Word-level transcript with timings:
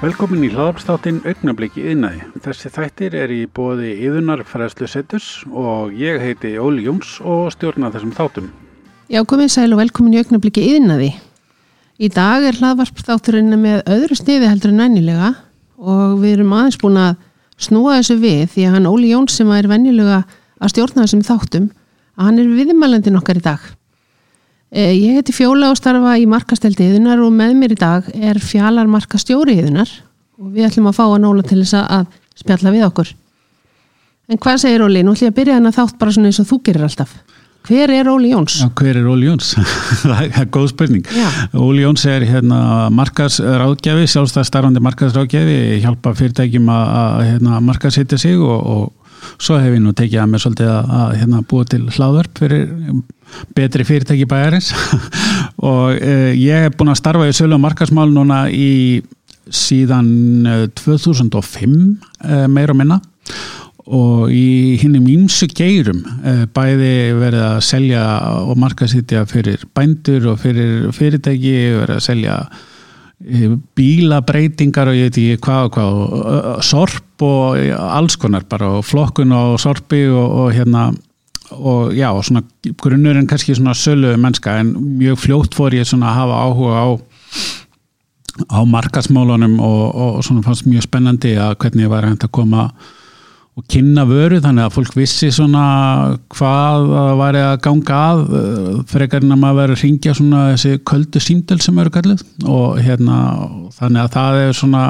Velkomin 0.00 0.46
í 0.46 0.48
hlaðarpstáttinn 0.48 1.18
Augnabliki 1.28 1.82
yðnaði. 1.90 2.22
Þessi 2.40 2.70
þættir 2.72 3.14
er 3.20 3.32
í 3.36 3.42
bóði 3.44 3.90
yðunar 4.06 4.40
fræðslu 4.48 4.86
setus 4.88 5.26
og 5.52 5.90
ég 5.92 6.22
heiti 6.24 6.54
Óli 6.56 6.86
Jóns 6.86 7.18
og 7.20 7.50
stjórna 7.52 7.90
þessum 7.92 8.14
þáttum. 8.16 8.46
Já, 9.12 9.20
komið 9.28 9.50
sæl 9.52 9.66
og 9.74 9.82
velkomin 9.82 10.16
í 10.16 10.22
Augnabliki 10.22 10.64
yðnaði. 10.70 11.10
Í 12.00 12.08
dag 12.14 12.46
er 12.48 12.56
hlaðvarpstátturinn 12.62 13.52
með 13.60 13.82
öðru 13.92 14.16
sniði 14.16 14.48
heldur 14.48 14.72
en 14.72 14.80
vennilega 14.86 15.34
og 15.76 16.16
við 16.22 16.38
erum 16.38 16.56
aðeins 16.56 16.80
búin 16.80 16.96
að 17.02 17.20
snúa 17.60 17.98
þessu 17.98 18.16
við 18.24 18.46
því 18.54 18.64
að 18.70 18.76
hann 18.78 18.88
Óli 18.88 19.12
Jóns 19.12 19.36
sem 19.36 19.52
er 19.52 19.68
vennilega 19.68 20.22
að 20.56 20.72
stjórna 20.72 21.04
þessum 21.04 21.26
þáttum 21.28 21.68
að 22.16 22.30
hann 22.30 22.40
er 22.40 22.56
viðmælendin 22.56 23.20
okkar 23.20 23.42
í 23.42 23.44
dag. 23.50 23.68
Eh, 24.70 24.92
Ég 24.94 25.16
heiti 25.18 25.34
Fjóla 25.34 25.72
og 25.72 25.78
starfa 25.78 26.12
í 26.20 26.28
markasteldi 26.30 26.92
yðunar 26.92 27.18
og 27.24 27.32
með 27.34 27.56
mér 27.58 27.72
í 27.74 27.78
dag 27.80 28.06
er 28.14 28.38
fjalar 28.38 28.86
markastjóri 28.90 29.56
yðunar 29.58 29.90
og 30.38 30.52
við 30.54 30.68
ætlum 30.68 30.86
að 30.86 30.98
fá 31.00 31.04
að 31.08 31.18
nóla 31.24 31.42
til 31.42 31.58
þess 31.64 31.74
að 31.80 32.06
spjalla 32.38 32.72
við 32.76 32.86
okkur. 32.86 33.10
En 34.30 34.38
hvað 34.38 34.60
segir 34.62 34.84
Óli? 34.86 35.02
Nú 35.02 35.16
ætlum 35.16 35.26
ég 35.26 35.34
að 35.34 35.38
byrja 35.40 35.56
hennar 35.58 35.74
þátt 35.74 35.98
bara 35.98 36.14
svona 36.14 36.30
eins 36.30 36.38
og 36.38 36.46
þú 36.46 36.60
gerir 36.68 36.86
alltaf. 36.86 37.16
Hver 37.66 37.90
er 37.92 38.08
Óli 38.08 38.30
Jóns? 38.30 38.60
Já, 38.62 38.68
hver 38.78 38.96
er 39.02 39.08
Óli 39.10 39.26
Jóns? 39.26 39.50
það 40.06 40.38
er 40.38 40.46
góð 40.54 40.70
spurning. 40.70 41.10
Já. 41.12 41.26
Óli 41.58 41.82
Jóns 41.82 42.06
er 42.08 42.24
hérna 42.30 42.60
markasráðgjafi, 42.94 44.06
sjálfstæð 44.14 44.46
starfandi 44.48 44.82
markasráðgjafi, 44.86 45.58
hjálpa 45.82 46.14
fyrirtækjum 46.16 46.70
að, 46.72 47.18
hérna, 47.26 47.58
markasetja 47.66 48.20
sig 48.22 48.38
og, 48.38 48.70
og 48.70 49.34
svo 49.42 49.58
hef 49.60 49.74
ég 49.74 49.82
nú 49.82 49.92
tekið 49.98 50.22
að 50.22 50.30
mér 50.32 50.44
svolítið 50.46 50.72
að, 50.72 50.94
að 51.02 51.16
hérna, 51.20 51.42
búa 51.50 51.68
til 51.68 51.82
hláðverp 51.90 52.40
fyrir 52.40 52.70
betri 53.56 53.86
fyrirtæki 53.86 54.26
bæjarins. 54.30 54.72
Og 55.70 55.96
uh, 55.96 56.30
ég 56.34 56.66
hef 56.66 56.76
búin 56.78 56.92
að 56.92 57.00
starfa 57.02 57.28
í 57.28 57.36
sölu 57.36 57.58
og 57.58 57.64
markasmál 57.64 58.10
núna 58.12 58.44
í 58.52 59.00
síðan 59.50 60.10
uh, 60.46 60.66
2005 60.78 61.74
uh, 61.74 62.46
meir 62.50 62.72
og 62.72 62.80
minna. 62.80 63.00
Og 63.90 64.30
í 64.30 64.78
hinnum 64.80 65.08
ímsu 65.10 65.48
geirum 65.50 66.02
uh, 66.22 66.44
bæði 66.54 66.94
verið 67.18 67.46
að 67.48 67.62
selja 67.66 68.02
og 68.46 68.58
markasitja 68.60 69.24
fyrir 69.30 69.64
bændur 69.76 70.32
og 70.34 70.42
fyrir 70.42 70.90
fyrirtæki 70.94 71.56
verið 71.80 71.96
að 71.98 72.04
selja 72.06 72.42
bílabreitingar 73.76 74.88
og 74.88 74.96
ég 74.96 75.10
veit 75.10 75.18
ekki 75.20 75.40
hvað 75.44 75.66
og 75.66 75.74
hvað 75.74 76.62
sorp 76.64 77.24
og 77.26 77.58
alls 77.76 78.16
konar 78.16 78.46
bara 78.48 78.70
og 78.78 78.86
flokkun 78.88 79.34
og 79.36 79.58
sorpi 79.60 80.06
og, 80.08 80.24
og 80.24 80.54
hérna 80.56 80.86
og 81.56 81.94
já, 81.96 82.08
svona 82.22 82.44
grunnurinn 82.82 83.28
kannski 83.30 83.56
svona 83.58 83.74
sölu 83.74 84.14
mennska 84.20 84.58
en 84.60 84.74
mjög 85.00 85.18
fljótt 85.24 85.56
fór 85.56 85.74
ég 85.74 85.88
svona 85.88 86.12
að 86.12 86.20
hafa 86.20 86.44
áhuga 86.46 86.84
á 86.84 86.88
á 88.48 88.60
markasmálunum 88.64 89.58
og, 89.60 89.84
og 89.94 90.24
svona 90.24 90.44
fannst 90.46 90.68
mjög 90.68 90.86
spennandi 90.86 91.34
að 91.36 91.58
hvernig 91.60 91.86
ég 91.86 91.92
var 91.92 92.06
hægt 92.06 92.24
að 92.24 92.34
koma 92.38 92.70
og 93.58 93.66
kynna 93.68 94.06
vöru 94.08 94.38
þannig 94.40 94.68
að 94.68 94.76
fólk 94.76 94.94
vissi 94.96 95.28
svona 95.34 95.64
hvað 96.32 96.86
það 96.92 97.10
væri 97.20 97.42
að 97.44 97.56
ganga 97.66 97.98
að 98.12 98.22
eh, 98.38 98.70
frekar 98.92 99.26
en 99.26 99.34
að 99.34 99.42
maður 99.42 99.60
veri 99.60 99.76
að 99.76 99.82
ringja 99.84 100.14
svona 100.16 100.44
þessi 100.52 100.80
köldu 100.86 101.22
símdel 101.24 101.58
sem 101.64 101.82
eru 101.82 101.92
kallið 101.96 102.24
og 102.46 102.78
hérna 102.80 103.18
þannig 103.76 104.04
að 104.04 104.14
það 104.16 104.40
er 104.44 104.56
svona 104.60 104.84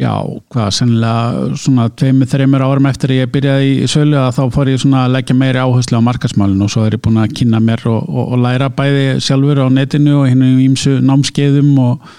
já, 0.00 0.10
hvað, 0.50 0.70
sennilega 0.74 1.58
svona 1.60 1.86
tveimur, 1.94 2.28
þreimur 2.30 2.64
árum 2.66 2.88
eftir 2.90 3.14
ég 3.14 3.30
byrjaði 3.34 3.74
í 3.84 3.90
sölu 3.90 4.18
að 4.18 4.32
þá 4.38 4.42
fór 4.56 4.70
ég 4.72 4.80
svona 4.82 5.04
að 5.04 5.14
leggja 5.18 5.36
meiri 5.38 5.62
áherslu 5.62 6.00
á 6.02 6.06
markasmálinu 6.08 6.66
og 6.66 6.72
svo 6.74 6.86
er 6.86 6.96
ég 6.96 7.04
búin 7.04 7.20
að 7.22 7.36
kynna 7.38 7.60
mér 7.62 7.86
og, 7.90 8.08
og, 8.08 8.32
og 8.34 8.42
læra 8.42 8.72
bæði 8.74 9.20
sjálfur 9.22 9.62
á 9.62 9.68
netinu 9.70 10.18
og 10.22 10.26
hinn 10.32 10.42
um 10.42 10.58
ímsu 10.64 10.96
námskeiðum 10.98 11.70
og, 11.84 12.10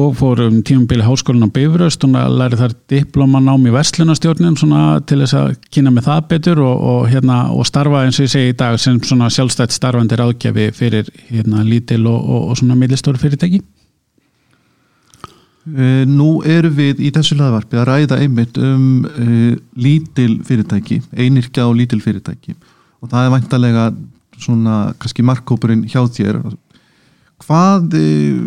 og 0.00 0.16
fór 0.16 0.46
um 0.46 0.58
tímabili 0.64 1.04
háskólan 1.04 1.44
á 1.44 1.52
Bifröst 1.52 2.08
og 2.08 2.16
læri 2.40 2.60
þar 2.60 2.76
diplómanám 2.94 3.68
í 3.68 3.76
Vestlunastjórnin 3.76 4.56
svona 4.56 5.02
til 5.04 5.20
þess 5.20 5.36
að 5.36 5.56
kynna 5.68 5.92
mig 5.92 6.08
það 6.08 6.26
betur 6.32 6.64
og, 6.64 7.08
hérna 7.12 7.50
og 7.52 7.68
starfa 7.68 8.06
eins 8.06 8.16
og 8.16 8.30
ég 8.30 8.32
segi 8.32 8.54
í 8.54 8.60
dag 8.64 8.80
sem 8.80 8.96
svona 9.04 9.28
sjálfstætt 9.28 9.76
starfandi 9.76 10.16
ráðgjafi 10.16 10.70
fyrir 10.76 11.12
hérna 11.28 11.66
lítil 11.68 12.06
og, 12.08 12.56
svona 12.56 12.80
millistóri 12.80 13.20
fyrirtæki 13.20 13.60
nú 16.08 16.28
erum 16.46 16.76
við 16.78 17.02
í 17.04 17.10
þessu 17.14 17.36
laðvarpi 17.38 17.80
að 17.80 17.88
ræða 17.90 18.20
einmitt 18.22 18.58
um 18.62 19.04
uh, 19.08 19.52
lítil 19.78 20.38
fyrirtæki, 20.46 21.02
einirkja 21.12 21.66
og 21.68 21.76
lítil 21.80 22.00
fyrirtæki. 22.04 22.56
Og 23.02 23.12
það 23.12 23.26
er 23.26 23.34
væntalega 23.36 23.90
svona 24.38 24.78
kannski 24.98 25.26
markkópurinn 25.26 25.86
hjá 25.90 26.00
þér. 26.14 26.40
Hvað 27.44 27.94
uh, 27.98 28.42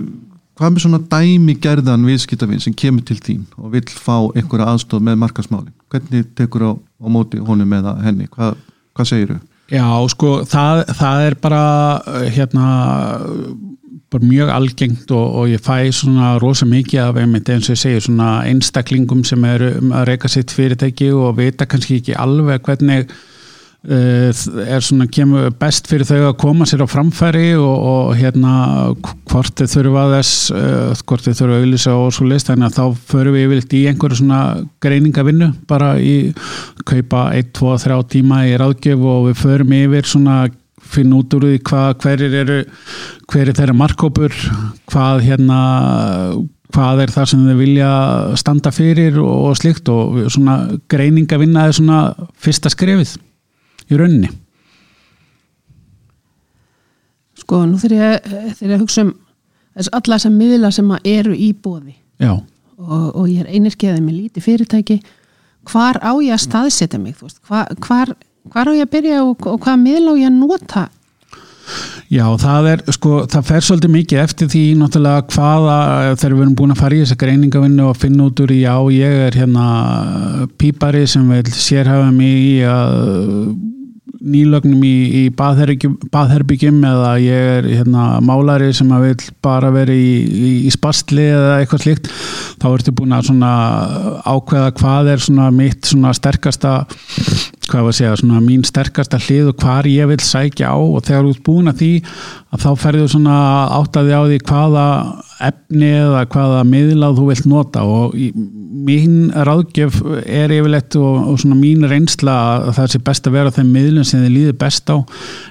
hvað 0.61 0.73
með 0.75 0.83
svona 0.83 1.01
dæmi 1.09 1.55
gerðan 1.61 2.03
viðskiptafinn 2.05 2.61
sem 2.61 2.75
kemur 2.77 3.05
til 3.07 3.17
þín 3.17 3.45
og 3.57 3.71
vill 3.73 3.87
fá 3.89 4.29
einhverja 4.37 4.67
aðstof 4.69 5.01
með 5.03 5.21
markasmálin 5.23 5.73
hvernig 5.91 6.27
tekur 6.37 6.67
á, 6.69 6.71
á 6.77 7.07
móti 7.09 7.41
honum 7.41 7.73
eða 7.79 7.95
henni, 8.05 8.27
hvað, 8.31 8.59
hvað 8.95 9.09
segir 9.09 9.33
þau? 9.33 9.47
Já, 9.71 9.87
sko, 10.11 10.31
það, 10.51 10.81
það 10.99 11.25
er 11.25 11.37
bara 11.41 11.63
hérna 12.35 12.65
bara 14.11 14.27
mjög 14.27 14.49
algengt 14.51 15.11
og, 15.15 15.35
og 15.39 15.51
ég 15.51 15.61
fæ 15.63 15.87
svona 15.95 16.35
rosa 16.41 16.67
mikið 16.67 17.03
af 17.05 17.19
einmitt 17.21 17.49
eins 17.49 17.69
og 17.69 17.77
ég 17.77 17.81
segi 17.85 18.05
svona 18.07 18.41
einstaklingum 18.43 19.23
sem 19.27 19.43
eru 19.47 19.73
að 19.95 20.07
reyka 20.09 20.31
sitt 20.31 20.51
fyrirtæki 20.51 21.11
og 21.15 21.37
vita 21.39 21.67
kannski 21.69 22.01
ekki 22.01 22.17
alveg 22.19 22.65
hvernig 22.65 23.05
uh, 23.07 24.27
er 24.67 24.83
svona 24.83 25.07
kemur 25.07 25.47
best 25.61 25.87
fyrir 25.87 26.09
þau 26.09 26.19
að 26.27 26.37
koma 26.43 26.67
sér 26.67 26.83
á 26.83 26.87
framfæri 26.91 27.53
og, 27.55 27.87
og 27.93 28.13
hérna 28.19 28.53
hvort 29.31 29.63
þau 29.63 29.71
þurfa 29.77 30.05
þess 30.17 30.51
uh, 30.59 31.03
hvort 31.07 31.27
þau 31.29 31.33
þurfa 31.39 31.55
að 31.55 31.63
auðvisa 31.63 31.97
og 32.03 32.15
svo 32.17 32.27
list 32.27 32.51
þannig 32.51 32.67
að 32.67 32.79
þá 32.81 33.03
förum 33.13 33.37
við 33.37 33.47
yfirleitt 33.47 33.77
í 33.79 33.85
einhverju 33.93 34.21
svona 34.25 34.41
greiningavinnu 34.83 35.53
bara 35.71 35.93
í 36.03 36.15
kaupa 36.83 37.29
1, 37.39 37.53
2, 37.61 37.77
3 37.87 38.01
tíma 38.11 38.43
í 38.49 38.57
ráðgjöf 38.59 39.07
og 39.13 39.29
við 39.29 39.45
förum 39.45 39.77
yfir 39.79 40.11
svona 40.17 40.41
finna 40.91 41.19
út 41.21 41.35
úr 41.37 41.47
því 41.47 41.59
hvað 41.69 41.91
hverjir 42.03 42.37
eru 42.41 42.57
hver 43.31 43.51
er 43.51 43.57
þeirra 43.57 43.77
markkópur 43.77 44.35
hvað 44.91 45.23
hérna 45.27 45.59
hvað 46.71 47.03
er 47.03 47.13
það 47.13 47.31
sem 47.31 47.47
þau 47.47 47.57
vilja 47.59 47.89
standa 48.39 48.71
fyrir 48.75 49.17
og 49.21 49.57
slikt 49.59 49.89
og 49.91 50.21
svona 50.31 50.57
greininga 50.91 51.39
vinna 51.41 51.67
er 51.67 51.75
svona 51.75 51.99
fyrsta 52.39 52.71
skrefið 52.71 53.17
í 53.91 53.99
rauninni. 53.99 54.31
Sko, 57.41 57.65
nú 57.67 57.79
þegar 57.81 58.15
ég, 58.15 58.31
þegar 58.59 58.75
ég 58.75 58.83
hugsa 58.85 59.05
um 59.07 59.13
þess 59.75 59.93
alla 59.97 60.17
þessar 60.17 60.35
miðla 60.35 60.71
sem 60.75 60.93
eru 61.07 61.33
í 61.35 61.51
bóði 61.55 61.95
og, 62.21 63.05
og 63.15 63.25
ég 63.29 63.43
er 63.43 63.51
einirkeðið 63.55 64.03
með 64.03 64.17
lítið 64.17 64.47
fyrirtæki 64.47 64.97
hvar 65.69 65.99
á 66.01 66.11
ég 66.23 66.35
að 66.35 66.43
staðsetja 66.45 66.99
mig 66.99 67.15
veist, 67.21 67.39
hvar, 67.47 67.71
hvar, 67.83 68.13
hvar 68.49 68.71
á 68.71 68.73
ég 68.73 68.87
að 68.87 68.95
byrja 68.95 69.21
og, 69.25 69.47
og 69.47 69.61
hvað 69.61 69.85
miðla 69.85 70.17
á 70.17 70.21
ég 70.21 70.31
að 70.31 70.41
nota? 70.41 70.87
Já 72.11 72.25
það 72.41 72.65
er 72.67 72.81
sko, 72.91 73.11
það 73.31 73.45
fer 73.47 73.63
svolítið 73.63 73.93
mikið 73.93 74.21
eftir 74.25 74.49
því 74.51 74.63
náttúrulega 74.81 75.27
hvaða 75.31 75.75
þegar 76.19 76.33
við 76.33 76.41
erum 76.43 76.55
búin 76.59 76.73
að 76.73 76.81
fara 76.81 76.97
í 76.97 77.03
þessa 77.05 77.19
greiningavinnu 77.21 77.85
og 77.87 77.99
finna 78.01 78.25
út 78.27 78.41
úr 78.43 78.51
í 78.51 78.61
já, 78.65 78.75
ég 78.91 79.19
er 79.27 79.37
hérna 79.39 79.67
pípari 80.59 81.05
sem 81.07 81.29
vil 81.31 81.45
sérhafa 81.55 82.09
mig 82.11 82.41
í 82.41 82.57
að 82.67 82.97
nýlögnum 84.21 84.83
í, 84.85 84.95
í 85.17 85.23
baðherbyggjum, 85.33 86.83
eða 86.85 87.13
ég 87.23 87.47
er 87.55 87.69
hérna, 87.71 88.05
málari 88.25 88.69
sem 88.75 88.91
að 88.93 89.07
vil 89.07 89.31
bara 89.43 89.71
vera 89.73 89.95
í, 89.95 90.11
í, 90.21 90.51
í 90.67 90.73
spastli 90.73 91.25
eða 91.31 91.55
eitthvað 91.61 91.85
slíkt 91.85 92.11
þá 92.61 92.67
ertu 92.73 92.93
búin 92.97 93.15
að 93.17 93.31
ákveða 94.27 94.75
hvað 94.77 95.11
er 95.15 95.25
svona 95.25 95.49
mitt 95.55 95.89
svona 95.89 96.13
sterkasta 96.17 96.75
hvað 97.71 97.87
var 97.87 97.93
að 97.93 97.97
segja, 97.97 98.19
svona 98.19 98.43
mín 98.43 98.63
sterkasta 98.67 99.19
hlið 99.21 99.51
og 99.51 99.63
hvar 99.63 99.87
ég 99.89 100.09
vil 100.11 100.19
sækja 100.21 100.71
á. 100.75 100.77
Og 100.77 101.03
þegar 101.07 101.27
þú 101.27 101.33
ert 101.35 101.43
búin 101.47 101.71
að 101.71 101.81
því 101.81 101.91
að 102.51 102.63
þá 102.65 102.71
ferðu 102.83 103.09
svona 103.13 103.35
áttaði 103.79 104.15
á 104.15 104.21
því 104.27 104.39
hvaða 104.49 104.85
efni 105.41 105.89
eða 105.97 106.25
hvaða 106.29 106.61
miðlað 106.67 107.17
þú 107.17 107.27
vilt 107.29 107.47
nota. 107.49 107.83
Og 107.87 108.15
mín 108.81 109.15
ráðgjöf 109.31 109.99
er 110.25 110.53
yfirleitt 110.53 110.97
og, 110.99 111.31
og 111.31 111.39
svona 111.41 111.59
mín 111.59 111.87
reynsla 111.89 112.35
að 112.51 112.71
það 112.79 112.91
sé 112.93 113.01
best 113.09 113.29
að 113.29 113.37
vera 113.37 113.53
þeim 113.55 113.73
miðlun 113.75 114.07
sem 114.07 114.23
þið 114.25 114.35
líður 114.35 114.57
best 114.61 114.91
á. 114.91 114.97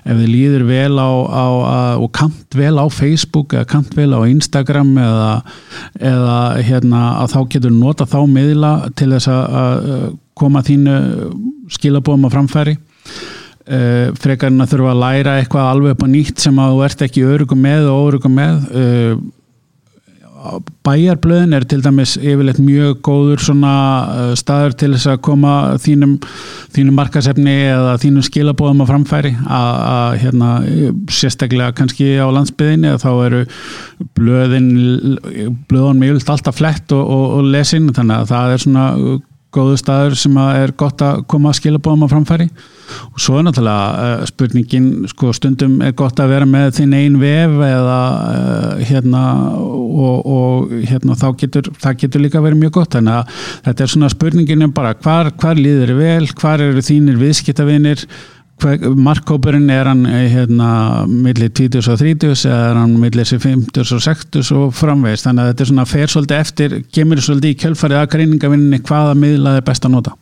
Ef 0.05 0.21
þið 0.21 0.33
líður 0.35 0.67
vel 0.71 0.97
á, 1.01 1.11
á, 1.11 1.47
á 1.65 1.79
og 2.01 2.11
kant 2.17 2.59
vel 2.59 2.75
á 2.77 2.87
Facebook 2.93 3.57
eða 3.57 3.69
kant 3.71 3.95
vel 3.99 4.11
á 4.13 4.21
Instagram 4.29 4.93
eða, 5.01 5.31
eða 6.13 6.41
hérna 6.67 7.05
að 7.23 7.37
þá 7.37 7.41
getur 7.55 7.75
nota 7.75 8.09
þá 8.09 8.21
miðla 8.31 8.75
til 8.99 9.13
þess 9.15 9.31
að 9.31 9.89
koma 10.41 10.63
þínu 10.65 10.97
skilabóðum 11.77 12.29
á 12.29 12.35
framfæri. 12.37 12.77
Uh, 13.71 14.11
frekar 14.19 14.51
en 14.51 14.65
að 14.65 14.73
þurfa 14.73 14.95
að 14.95 15.03
læra 15.05 15.35
eitthvað 15.39 15.69
alveg 15.71 15.93
upp 15.95 16.01
á 16.03 16.09
nýtt 16.11 16.41
sem 16.43 16.57
að 16.59 16.73
þú 16.73 16.81
ert 16.87 17.05
ekki 17.07 17.29
örugum 17.29 17.61
með 17.63 17.91
og 17.91 18.09
órugum 18.09 18.41
með. 18.41 18.65
Uh, 18.75 19.21
bæjarblöðin 20.87 21.53
er 21.53 21.67
til 21.69 21.83
dæmis 21.85 22.15
yfirleitt 22.17 22.59
mjög 22.65 23.01
góður 23.05 23.43
svona 23.45 23.73
uh, 24.09 24.33
staður 24.39 24.75
til 24.81 24.91
þess 24.95 25.11
að 25.13 25.21
koma 25.27 25.55
þínum, 25.85 26.17
þínum 26.75 26.97
markasefni 26.97 27.57
eða 27.69 27.95
þínum 28.01 28.25
skilabóðum 28.27 28.81
á 28.83 28.91
framfæri. 28.91 29.35
Að 29.45 30.19
hérna 30.25 30.51
sérstaklega 31.13 31.77
kannski 31.77 32.15
á 32.17 32.27
landsbyðinni 32.33 32.97
þá 33.05 33.11
eru 33.29 33.43
blöðin 34.17 34.71
blöðun 35.69 36.01
mjög 36.01 36.25
alltaf 36.25 36.59
flett 36.59 36.97
og, 36.97 37.05
og, 37.05 37.27
og 37.39 37.53
lesin 37.53 37.93
þannig 37.93 38.23
að 38.23 38.33
það 38.33 38.57
er 38.57 38.65
svona 38.65 38.87
góðu 39.55 39.79
staður 39.81 40.17
sem 40.19 40.37
er 40.41 40.73
gott 40.79 41.03
að 41.03 41.25
koma 41.31 41.51
að 41.51 41.59
skilabóðum 41.59 42.07
á 42.07 42.13
framfæri. 42.13 42.47
Og 43.15 43.23
svo 43.23 43.39
er 43.39 43.47
náttúrulega 43.47 44.07
uh, 44.21 44.25
spurningin 44.31 44.89
sko, 45.11 45.31
stundum 45.37 45.77
er 45.87 45.95
gott 45.99 46.19
að 46.23 46.33
vera 46.35 46.49
með 46.49 46.73
þinn 46.81 46.97
einn 46.99 47.19
vef 47.23 47.57
eða 47.67 47.99
uh, 48.31 48.83
hérna 48.89 49.23
og, 49.61 50.27
og 50.27 50.75
hérna 50.91 51.19
þá 51.19 51.29
getur 51.43 51.71
það 51.83 52.01
getur 52.05 52.25
líka 52.25 52.43
verið 52.43 52.65
mjög 52.65 52.77
gott. 52.81 52.97
Þannig 52.97 53.21
að 53.21 53.47
þetta 53.69 53.87
er 53.87 53.95
svona 53.95 54.13
spurningin 54.15 54.69
bara 54.75 54.97
hvar, 54.99 55.33
hvar 55.39 55.59
líður 55.59 55.95
þið 55.95 56.03
vel, 56.05 56.29
hvar 56.43 56.67
eru 56.67 56.85
þínir 56.91 57.19
viðskiptavinir 57.23 58.07
markkópurinn 59.01 59.71
er 59.73 59.89
hann 59.89 60.03
eh, 60.09 60.27
hérna 60.33 60.71
millir 61.09 61.51
20 61.51 61.89
og 61.93 62.01
30 62.01 62.47
eða 62.49 62.71
er 62.71 62.79
hann 62.81 62.97
millir 63.01 63.29
50 63.29 63.95
og 63.97 64.03
60 64.05 64.51
og 64.57 64.75
framvegist 64.77 65.27
þannig 65.27 65.45
að 65.45 65.51
þetta 65.51 65.65
er 65.65 65.71
svona 65.71 65.87
fer 65.89 66.13
svolítið 66.13 66.43
eftir 66.45 66.77
kemur 66.93 67.23
svolítið 67.25 67.55
í 67.55 67.59
kjölfarið 67.63 68.01
að 68.01 68.11
greiningavinninni 68.15 68.83
hvaða 68.89 69.17
miðlað 69.19 69.61
er 69.61 69.67
best 69.71 69.87
að 69.89 69.95
nota? 69.97 70.15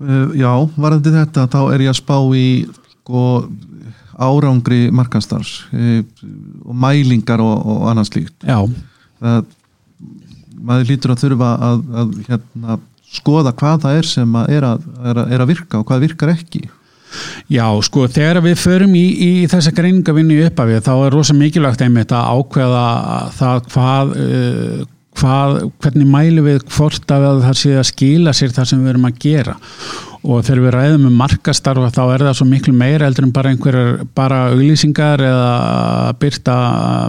Uh, 0.00 0.32
Já, 0.38 0.52
varðandi 0.80 1.14
þetta 1.16 1.46
þá 1.52 1.60
er 1.74 1.86
ég 1.86 1.92
að 1.92 1.98
spá 2.00 2.16
í 2.36 2.46
sko, 2.68 3.24
árangri 4.20 4.82
markastars 4.92 5.64
uh, 5.72 6.00
og 6.64 6.76
mælingar 6.86 7.42
og, 7.44 7.56
og 7.64 7.88
annars 7.92 8.12
líkt 8.16 8.48
Já. 8.48 8.60
Það, 9.20 9.56
maður 10.60 10.88
lítur 10.92 11.14
að 11.14 11.24
þurfa 11.24 11.50
að, 11.66 11.84
að 12.00 12.16
hérna 12.28 12.80
skoða 13.10 13.54
hvað 13.56 13.86
það 13.86 14.00
er 14.00 14.10
sem 14.10 14.36
að 14.38 14.52
er, 14.56 14.66
að, 14.66 14.84
er, 15.00 15.16
að, 15.22 15.32
er 15.34 15.42
að 15.42 15.50
virka 15.50 15.80
og 15.80 15.88
hvað 15.88 16.04
virkar 16.06 16.34
ekki? 16.34 16.68
Já, 17.50 17.66
sko, 17.82 18.06
þegar 18.10 18.38
við 18.44 18.60
förum 18.60 18.92
í, 18.94 19.06
í 19.10 19.30
þessa 19.50 19.72
greiningavinni 19.74 20.38
uppafið 20.46 20.84
þá 20.86 20.92
er 20.94 21.16
rosa 21.16 21.34
mikilvægt 21.34 21.82
einmitt 21.82 22.14
að 22.14 22.36
ákveða 22.36 22.84
það 23.34 23.64
hvað, 23.72 24.12
uh, 24.14 24.84
hvað 25.18 25.56
hvernig 25.82 26.12
mælu 26.12 26.44
við 26.46 26.60
hvort 26.70 27.16
að 27.16 27.42
það 27.48 27.58
sé 27.62 27.72
að 27.80 27.88
skila 27.90 28.36
sér 28.36 28.54
það 28.54 28.70
sem 28.70 28.84
við 28.84 28.92
erum 28.94 29.10
að 29.10 29.18
gera. 29.24 29.56
Og 30.20 30.44
þegar 30.44 30.62
við 30.66 30.74
ræðum 30.76 31.08
um 31.08 31.16
markastarfa 31.16 31.90
þá 31.96 32.00
er 32.04 32.24
það 32.28 32.38
svo 32.38 32.46
miklu 32.46 32.74
meira 32.76 33.08
eldur 33.08 33.26
en 33.26 33.34
bara 33.34 33.50
einhverjar 33.50 34.02
bara 34.14 34.40
auglýsingar 34.52 35.24
eða 35.24 36.14
byrta 36.20 36.56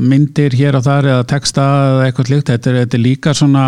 myndir 0.01 0.55
hér 0.57 0.79
og 0.79 0.85
þar 0.87 1.09
eða 1.13 1.29
texta 1.29 1.67
eða 1.91 2.05
eitthvað 2.07 2.33
líkt, 2.33 2.53
þetta 2.53 2.71
er, 2.71 2.81
þetta 2.85 2.97
er 2.97 3.05
líka 3.05 3.35
svona 3.37 3.65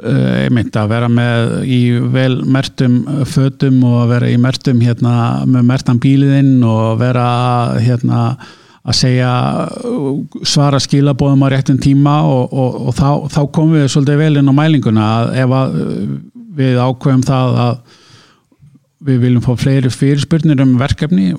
einmitt 0.00 0.76
að 0.78 0.88
vera 0.94 1.08
með 1.12 1.52
í 1.68 1.80
vel 2.14 2.40
mertum 2.48 3.02
fötum 3.28 3.82
og 3.84 4.08
vera 4.10 4.30
í 4.32 4.38
mertum 4.40 4.80
hérna 4.80 5.44
með 5.44 5.68
mertan 5.68 6.00
bíliðinn 6.02 6.62
og 6.64 6.98
vera 7.02 7.26
hérna 7.76 8.22
að 8.82 8.98
segja 8.98 9.32
svara 10.48 10.80
skilabóðum 10.82 11.44
á 11.46 11.48
réttum 11.52 11.78
tíma 11.82 12.16
og, 12.26 12.50
og, 12.50 12.78
og 12.88 12.96
þá, 12.96 13.10
þá 13.30 13.40
komum 13.54 13.76
við 13.76 13.90
svolítið 13.92 14.22
vel 14.24 14.40
inn 14.40 14.50
á 14.50 14.54
mælinguna 14.58 15.08
að 15.18 15.34
ef 15.44 15.56
að 15.58 15.76
við 16.56 16.80
ákveðum 16.82 17.26
það 17.28 17.58
að 17.66 17.76
við 19.06 19.22
viljum 19.26 19.44
fá 19.44 19.52
fleiri 19.58 19.92
fyrirspurnir 19.92 20.64
um 20.64 20.74
verkefni 20.80 21.30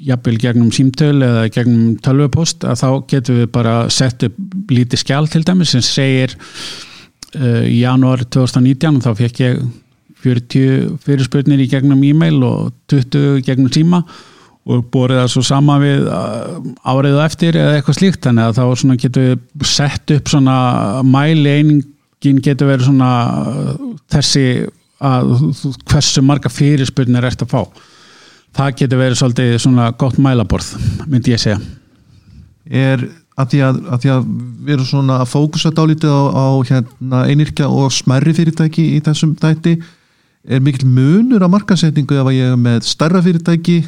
jafnvel 0.00 0.36
gegnum 0.40 0.70
símtöl 0.72 1.16
eða 1.24 1.48
gegnum 1.52 1.96
tölvupost 2.04 2.64
að 2.64 2.78
þá 2.82 2.88
getum 3.12 3.40
við 3.40 3.50
bara 3.56 3.74
sett 3.92 4.24
upp 4.28 4.72
lítið 4.72 5.02
skjál 5.02 5.26
til 5.32 5.44
dæmis 5.44 5.74
sem 5.74 5.84
segir 5.84 6.36
í 7.36 7.80
janúar 7.82 8.24
2019 8.26 9.00
þá 9.04 9.10
fekk 9.18 9.40
ég 9.44 9.62
40 10.20 10.98
fyrirspurnir 11.04 11.62
í 11.64 11.68
gegnum 11.70 12.02
e-mail 12.04 12.42
og 12.44 12.74
20 12.92 13.40
gegnum 13.46 13.72
síma 13.72 14.02
og 14.70 14.82
borðið 14.92 15.22
það 15.22 15.30
svo 15.32 15.42
sama 15.46 15.78
við 15.80 16.08
uh, 16.12 16.58
áriðu 16.84 17.22
eftir 17.24 17.56
eða 17.58 17.78
eitthvað 17.78 17.96
slíkt. 17.96 18.20
Þannig 18.26 18.50
að 18.50 18.58
þá 18.58 18.96
getur 19.04 19.30
við 19.30 19.70
sett 19.70 20.12
upp 20.14 20.28
svona 20.30 20.56
mæli 21.06 21.54
einingin 21.56 22.42
getur 22.44 22.70
verið 22.70 22.90
svona 22.90 23.12
uh, 23.40 23.72
þessi 24.12 24.44
að 25.00 25.32
hversu 25.88 26.22
marga 26.22 26.52
fyrirspurnir 26.52 27.24
ert 27.24 27.46
að 27.46 27.54
fá. 27.54 27.62
Það 28.58 28.76
getur 28.82 29.00
verið 29.00 29.20
svolítið 29.22 29.56
svona 29.64 29.88
gott 29.96 30.18
mælaborð 30.20 30.74
myndi 31.08 31.32
ég 31.32 31.40
segja. 31.40 31.60
Er 32.66 33.06
að 33.38 33.52
því 33.52 33.62
að, 33.66 33.78
að 33.86 34.02
því 34.02 34.12
að 34.14 34.26
við 34.66 34.74
erum 34.74 34.88
svona 34.88 35.20
að 35.22 35.30
fókusa 35.30 35.72
dálítið 35.76 36.12
á, 36.12 36.22
á 36.34 36.46
hérna, 36.70 37.22
einirkja 37.30 37.70
og 37.70 37.94
smerri 37.94 38.34
fyrirtæki 38.36 38.86
í 38.96 39.00
þessum 39.06 39.36
dæti 39.38 39.76
er 40.48 40.62
mikil 40.64 40.88
munur 40.88 41.44
á 41.44 41.48
markasetningu 41.52 42.18
ef 42.18 42.30
að 42.30 42.38
ég 42.38 42.52
er 42.54 42.60
með 42.60 42.84
starra 42.88 43.22
fyrirtæki 43.24 43.80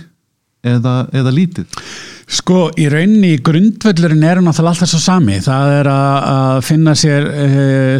eða, 0.62 1.06
eða 1.12 1.34
lítið 1.34 1.80
Sko 2.30 2.68
í 2.78 2.84
rauninni 2.90 3.32
í 3.34 3.38
grundvöldurinn 3.42 4.22
er 4.24 4.38
hann 4.38 4.48
alltaf 4.48 4.86
svo 4.88 5.00
sami. 5.02 5.40
Það 5.42 5.72
er 5.80 5.88
að 5.90 6.58
finna 6.64 6.94
sér 6.96 7.24
e, 7.26 7.46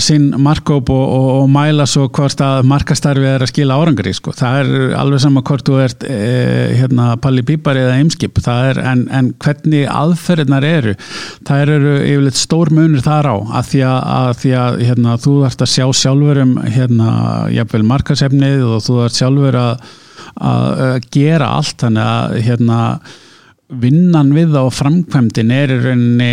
sinn 0.02 0.28
markkóp 0.40 0.92
og, 0.94 1.02
og, 1.02 1.26
og 1.40 1.48
mæla 1.50 1.86
svo 1.90 2.06
hvort 2.06 2.40
að 2.44 2.69
markastarfið 2.70 3.30
er 3.32 3.44
að 3.44 3.50
skila 3.50 3.78
árangri. 3.82 4.12
Sko. 4.14 4.34
Það 4.36 4.58
er 4.60 4.94
alveg 5.00 5.24
sama 5.24 5.42
hvort 5.48 5.66
þú 5.66 5.80
ert 5.82 6.06
e, 6.06 6.19
hérna, 6.78 7.08
Palli 7.22 7.42
Bíbar 7.46 7.80
eða 7.80 7.96
Eimskip. 7.98 8.38
En, 8.46 9.04
en 9.10 9.32
hvernig 9.42 9.88
aðferðinar 9.90 10.69
eru, 10.69 10.94
það 11.48 11.74
eru 11.76 11.96
yfirleitt 11.98 12.38
stór 12.38 12.72
munur 12.74 13.02
þar 13.04 13.28
á 13.28 13.36
að 13.58 13.72
því 13.72 13.82
að, 13.88 13.98
að, 14.12 14.30
því 14.44 14.54
að 14.60 14.78
hérna, 14.86 15.16
þú 15.26 15.34
ert 15.48 15.66
að 15.66 15.72
sjá 15.74 15.88
sjálfur 16.02 16.42
um 16.44 16.54
hérna, 16.62 17.10
markasefnið 17.90 18.64
og 18.70 18.86
þú 18.86 19.02
ert 19.08 19.19
sjálfur 19.19 19.60
að, 19.60 19.92
að 20.52 21.10
gera 21.12 21.52
allt. 21.58 21.76
Þannig 21.82 22.08
að 22.14 22.40
hérna 22.46 22.80
vinnan 23.80 24.32
við 24.36 24.52
á 24.58 24.64
framkvæmdin 24.72 25.52
er 25.54 25.70
í 25.72 25.78
rauninni 25.80 26.32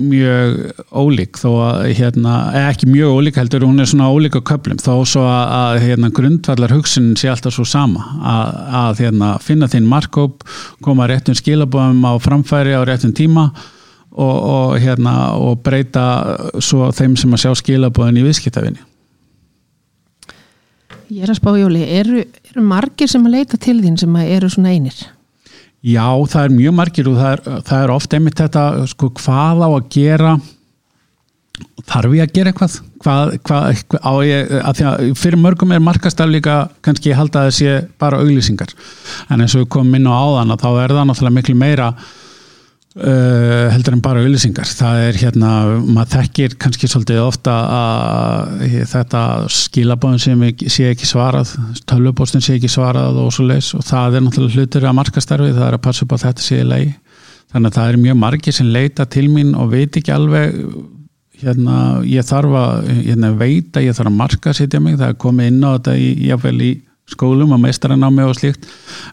mjög 0.00 0.82
ólík 0.88 1.36
þó 1.40 1.48
að 1.66 1.90
hérna, 1.98 2.36
ekki 2.70 2.88
mjög 2.88 3.18
ólík 3.18 3.40
heldur, 3.40 3.66
hún 3.68 3.82
er 3.82 3.90
svona 3.90 4.08
ólík 4.12 4.38
á 4.40 4.42
köplum 4.52 4.80
þó 4.80 4.94
svo 5.08 5.24
að 5.28 5.82
hérna, 5.84 6.12
grundvallar 6.14 6.72
hugsunin 6.72 7.18
sé 7.20 7.28
alltaf 7.32 7.56
svo 7.56 7.66
sama 7.68 8.06
að, 8.22 8.56
að 8.80 9.04
hérna, 9.04 9.34
finna 9.44 9.68
þinn 9.68 9.90
markkóp 9.90 10.46
koma 10.84 11.10
réttum 11.10 11.36
skilabóðum 11.36 12.06
á 12.08 12.12
framfæri 12.24 12.72
á 12.72 12.80
réttum 12.88 13.12
tíma 13.16 13.50
og, 14.12 14.36
og, 14.36 14.76
hérna, 14.80 15.16
og 15.36 15.60
breyta 15.64 16.06
svo 16.60 16.88
þeim 16.96 17.18
sem 17.20 17.36
að 17.36 17.44
sjá 17.44 17.56
skilabóðin 17.64 18.22
í 18.22 18.26
viðskiptafinni 18.30 18.88
Ég 21.12 21.26
er 21.26 21.34
að 21.34 21.42
spá 21.42 21.50
Jóli, 21.60 21.82
eru, 22.00 22.22
eru 22.48 22.62
margir 22.64 23.10
sem 23.10 23.26
að 23.28 23.34
leita 23.36 23.58
til 23.60 23.82
þín 23.82 23.98
sem 24.00 24.14
eru 24.22 24.48
svona 24.48 24.72
einir? 24.72 24.96
Já, 25.82 26.06
það 26.30 26.44
er 26.44 26.52
mjög 26.54 26.74
margir 26.78 27.08
og 27.10 27.16
það 27.18 27.32
er, 27.32 27.40
það 27.66 27.84
er 27.84 27.92
ofta 27.96 28.18
einmitt 28.18 28.38
þetta, 28.38 28.66
sko, 28.92 29.08
hvað 29.18 29.64
á 29.66 29.68
að 29.68 29.88
gera 29.90 30.34
þarf 31.90 32.14
ég 32.16 32.22
að 32.24 32.34
gera 32.36 32.52
eitthvað? 32.52 32.76
Hvað, 33.02 33.32
hvað, 33.48 33.82
á 33.98 34.12
ég, 34.22 34.52
að 34.62 34.78
því 34.78 34.86
að 34.88 35.06
fyrir 35.18 35.42
mörgum 35.42 35.74
er 35.74 35.82
markastar 35.82 36.30
líka 36.30 36.56
kannski 36.86 37.10
ég 37.10 37.18
halda 37.18 37.42
að 37.42 37.48
það 37.48 37.56
sé 37.58 37.72
bara 38.02 38.20
auglýsingar. 38.22 38.74
En 39.28 39.42
eins 39.42 39.56
og 39.56 39.64
við 39.64 39.72
komum 39.74 39.98
inn 39.98 40.06
á 40.06 40.14
áðan 40.14 40.54
að 40.54 40.62
þá 40.62 40.68
er 40.70 40.94
það 40.94 41.08
náttúrulega 41.10 41.38
miklu 41.38 41.56
meira 41.58 41.88
Uh, 42.92 43.70
heldur 43.72 43.94
en 43.96 44.02
bara 44.04 44.20
auðlýsingar 44.20 44.68
það 44.68 44.98
er 45.06 45.16
hérna, 45.16 45.50
maður 45.80 46.10
þekkir 46.18 46.56
kannski 46.60 46.90
svolítið 46.92 47.22
ofta 47.22 47.54
að 47.72 48.66
þetta 48.90 49.22
skilabóðin 49.48 50.20
sem 50.20 50.42
sé 50.68 50.90
ekki 50.90 51.08
svarað 51.08 51.54
tölvubóstin 51.88 52.44
sé 52.44 52.58
ekki 52.58 52.68
svarað 52.68 53.16
og 53.22 53.30
svo 53.32 53.46
leis 53.48 53.70
og 53.78 53.86
það 53.88 54.18
er 54.18 54.26
náttúrulega 54.26 54.60
hlutur 54.60 54.84
að 54.90 54.98
markastarfi, 54.98 55.54
það 55.56 55.68
er 55.70 55.78
að 55.78 55.84
passa 55.88 56.04
upp 56.04 56.12
á 56.12 56.24
þetta 56.26 56.44
sé 56.44 56.60
í 56.60 56.68
lei 56.68 56.82
þannig 57.54 57.70
að 57.70 57.78
það 57.78 57.88
er 57.94 58.00
mjög 58.04 58.20
margi 58.26 58.56
sem 58.58 58.72
leita 58.76 59.08
til 59.16 59.24
mín 59.32 59.56
og 59.56 59.72
veit 59.72 59.96
ekki 59.96 60.12
alveg 60.12 60.60
hérna, 61.42 61.76
ég 62.04 62.28
þarf 62.28 62.60
að 62.60 62.92
hérna, 63.06 63.32
veita, 63.40 63.80
ég 63.80 63.96
þarf 63.96 64.12
að 64.12 64.20
marka 64.20 64.52
sitja 64.60 64.84
mig, 64.84 65.00
það 65.00 65.14
er 65.14 65.20
komið 65.24 65.48
inn 65.48 65.64
á 65.64 65.70
þetta 65.78 65.96
í, 65.96 66.10
jáfnvel 66.28 66.58
í 66.60 66.72
skólum 67.12 67.54
og 67.54 67.60
meistaranámi 67.62 68.24
og 68.26 68.36
slíkt 68.38 68.66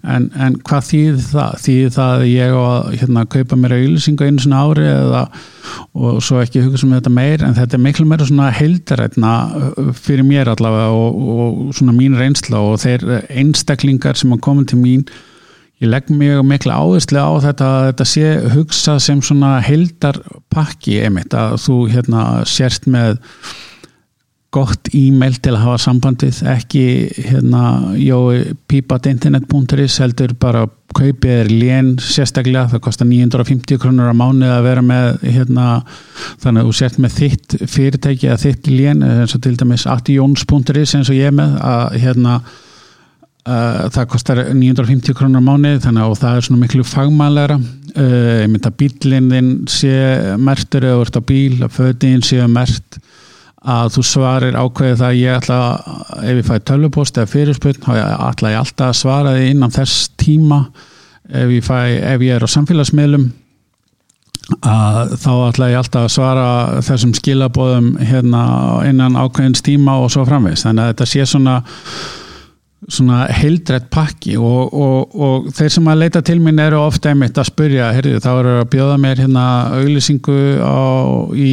en, 0.03 0.29
en 0.35 0.57
hvað 0.65 0.87
þýðir 0.89 1.23
það? 1.29 1.55
Þýðir 1.65 1.95
það 1.95 2.13
að 2.15 2.25
ég 2.31 2.55
á 2.55 2.61
að 2.63 2.91
hérna, 3.01 3.25
kaupa 3.35 3.59
mér 3.59 3.77
auðlýsingu 3.77 4.27
einu 4.27 4.43
svona 4.43 4.63
ári 4.65 4.85
eða, 4.89 5.23
og 5.93 6.21
svo 6.25 6.43
ekki 6.43 6.65
hugsa 6.65 6.87
um 6.87 6.95
þetta 6.97 7.15
meir 7.15 7.45
en 7.45 7.57
þetta 7.57 7.77
er 7.77 7.85
miklu 7.85 8.07
meira 8.09 8.29
svona 8.29 8.51
heildarætna 8.55 9.33
uh, 9.49 9.89
fyrir 9.95 10.27
mér 10.27 10.53
allavega 10.53 10.93
og, 10.95 11.25
og 11.35 11.73
svona 11.77 11.95
mín 11.95 12.17
reynsla 12.19 12.63
og 12.71 12.79
þeir 12.83 13.05
einstaklingar 13.29 14.19
sem 14.19 14.35
að 14.35 14.45
koma 14.47 14.67
til 14.69 14.81
mín 14.81 15.07
ég 15.79 15.87
legg 15.87 16.09
mjög 16.11 16.43
miklu 16.43 16.75
áherslu 16.75 17.21
á 17.23 17.31
þetta 17.45 17.67
að 17.71 17.85
þetta 17.89 18.07
sé 18.11 18.31
hugsað 18.55 19.01
sem 19.05 19.21
svona 19.23 19.51
heildarpakki 19.63 20.99
einmitt 21.05 21.35
að 21.37 21.55
þú 21.63 21.77
hérna 21.93 22.23
sérst 22.49 22.89
með 22.91 23.21
gott 24.53 24.89
e-mail 24.97 25.35
til 25.37 25.53
að 25.53 25.63
hafa 25.63 25.79
sambandið 25.83 26.39
ekki 26.49 26.83
hérna 27.27 27.63
jói.pipat.internet.is 28.01 29.99
heldur 30.01 30.33
bara 30.41 30.63
kaupið 30.97 31.33
er 31.35 31.49
lén 31.53 31.91
sérstaklega, 32.01 32.71
það 32.71 32.81
kostar 32.87 33.07
950 33.11 33.77
krónur 33.81 34.09
á 34.09 34.15
mánu 34.17 34.47
að 34.49 34.65
vera 34.65 34.81
með 34.85 35.21
hérna, 35.27 35.65
þannig 36.41 36.63
að 36.63 36.71
þú 36.71 36.73
sért 36.79 36.97
með 37.03 37.19
þitt 37.19 37.57
fyrirtæki 37.75 38.31
að 38.33 38.41
þitt 38.47 38.71
lén, 38.73 39.05
eins 39.05 39.35
og 39.37 39.43
til 39.45 39.53
dæmis 39.59 39.85
attijóns.is 39.85 40.95
eins 40.97 41.13
og 41.13 41.19
ég 41.19 41.37
með 41.37 41.61
að 41.61 42.01
hérna 42.01 42.41
Uh, 43.49 43.87
það 43.95 44.07
kostar 44.11 44.39
950 44.51 45.15
krónur 45.15 45.39
á 45.39 45.47
mánu 45.47 45.69
þannig 45.81 46.03
að 46.03 46.17
það 46.19 46.35
er 46.35 46.43
svona 46.45 46.59
miklu 46.59 46.83
fagmælæra 46.85 47.55
uh, 47.55 48.41
ég 48.43 48.49
mynda 48.51 48.69
bílinn 48.77 49.29
þinn 49.31 49.47
sé 49.71 49.93
mertur 50.43 50.83
eða 50.85 50.99
vart 50.99 51.17
á 51.17 51.23
bíl 51.23 51.55
að 51.63 51.71
fötiðin 51.77 52.25
sé 52.27 52.43
mert 52.51 52.99
að 53.59 53.91
þú 53.95 54.03
svarir 54.07 54.55
ákveðið 54.55 55.01
það 55.01 55.09
að 55.09 55.19
ég 55.19 55.35
ætla 55.39 55.59
ef 56.19 56.37
ég 56.37 56.47
fæ 56.47 56.55
tölvupost 56.69 57.17
eða 57.19 57.31
fyrirspöld 57.33 57.81
þá 57.83 57.91
ætla 58.29 58.53
ég 58.53 58.61
alltaf 58.61 58.93
að 58.93 58.99
svara 59.01 59.35
þið 59.35 59.49
innan 59.49 59.75
þess 59.75 60.07
tíma. 60.19 60.61
Ef 61.29 61.51
ég, 61.53 61.65
fæ, 61.65 61.77
ef 62.15 62.23
ég 62.25 62.37
er 62.37 62.45
á 62.45 62.49
samfélagsmiðlum 62.49 63.27
að 64.65 65.11
þá 65.21 65.31
ætla 65.49 65.69
ég 65.69 65.81
alltaf 65.81 66.07
að 66.07 66.13
svara 66.15 66.47
þessum 66.85 67.11
skilabóðum 67.17 67.91
hérna 68.01 68.43
innan 68.89 69.19
ákveðins 69.19 69.61
tíma 69.65 69.99
og 70.01 70.09
svo 70.13 70.25
framvegs 70.25 70.65
þannig 70.65 70.85
að 70.85 70.93
þetta 70.93 71.09
sé 71.11 71.27
svona 71.29 71.59
svona 72.87 73.25
heildrætt 73.35 73.89
pakki 73.91 74.37
og, 74.39 74.71
og, 74.73 75.15
og 75.15 75.49
þeir 75.55 75.73
sem 75.73 75.89
að 75.91 75.99
leita 76.03 76.21
til 76.25 76.37
mín 76.41 76.61
eru 76.63 76.79
ofta 76.79 77.11
einmitt 77.11 77.37
að 77.37 77.49
spurja, 77.49 77.89
heyrðu, 77.95 78.21
þá 78.23 78.29
eru 78.31 78.53
að 78.61 78.69
bjóða 78.71 78.99
mér 79.03 79.23
hérna 79.25 79.45
auðlýsingu 79.75 80.37
í 81.35 81.51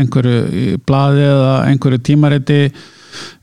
einhverju 0.00 0.38
í 0.48 0.64
bladi 0.88 1.26
eða 1.28 1.52
einhverju 1.68 2.00
tímariti 2.08 2.62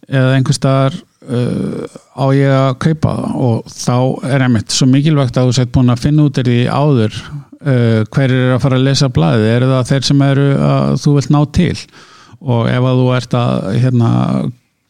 eða 0.10 0.34
einhver 0.40 0.58
staðar 0.58 0.98
uh, 1.30 1.86
á 2.18 2.26
ég 2.34 2.56
að 2.56 2.72
kaupa 2.88 3.16
og 3.38 3.70
þá 3.70 3.98
er 4.32 4.48
einmitt 4.48 4.74
svo 4.74 4.90
mikilvægt 4.90 5.38
að 5.38 5.52
þú 5.52 5.58
sett 5.60 5.74
búin 5.76 5.94
að 5.94 6.06
finna 6.08 6.26
út 6.26 6.42
er 6.42 6.50
því 6.50 6.62
áður 6.66 7.20
uh, 7.20 8.02
hver 8.10 8.34
er 8.34 8.56
að 8.56 8.64
fara 8.66 8.80
að 8.80 8.88
lesa 8.90 9.12
bladi, 9.14 9.52
eru 9.54 9.70
það 9.70 9.92
þeir 9.94 10.08
sem 10.10 10.24
eru 10.26 10.48
að 10.70 10.96
þú 11.04 11.20
vilt 11.20 11.36
ná 11.36 11.44
til? 11.60 11.76
Og 12.40 12.70
ef 12.72 12.86
að 12.88 13.02
þú 13.02 13.08
ert 13.18 13.34
að 13.36 13.56
hérna 13.84 14.10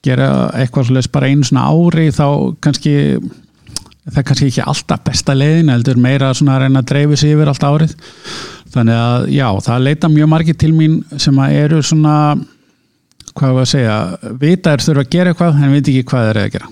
gera 0.09 0.31
eitthvað 0.57 0.89
svolítið 0.89 1.13
bara 1.15 1.29
einu 1.29 1.47
svona 1.47 1.67
ári 1.69 2.09
þá 2.15 2.25
kannski 2.65 2.95
það 4.09 4.21
er 4.21 4.27
kannski 4.29 4.47
ekki 4.49 4.65
alltaf 4.65 5.03
besta 5.05 5.35
leiðin 5.37 5.71
heldur 5.73 5.99
meira 6.01 6.31
að 6.33 6.63
reyna 6.63 6.81
að 6.81 6.89
dreifu 6.91 7.19
sig 7.19 7.35
yfir 7.35 7.51
allt 7.51 7.65
árið. 7.65 7.93
Þannig 8.73 9.01
að 9.01 9.27
já, 9.33 9.47
það 9.65 9.85
leita 9.85 10.09
mjög 10.13 10.29
margir 10.29 10.57
til 10.59 10.71
mín 10.75 10.99
sem 11.17 11.39
að 11.41 11.55
eru 11.63 11.81
svona 11.85 12.15
hvað 13.37 13.55
var 13.55 13.65
að 13.65 13.71
segja, 13.71 13.95
vita 14.41 14.73
er 14.73 14.83
þurfa 14.83 15.05
að 15.05 15.15
gera 15.15 15.33
eitthvað 15.33 15.63
en 15.63 15.73
veit 15.73 15.87
ekki 15.87 16.05
hvað 16.11 16.29
er 16.29 16.39
að 16.41 16.51
gera. 16.55 16.69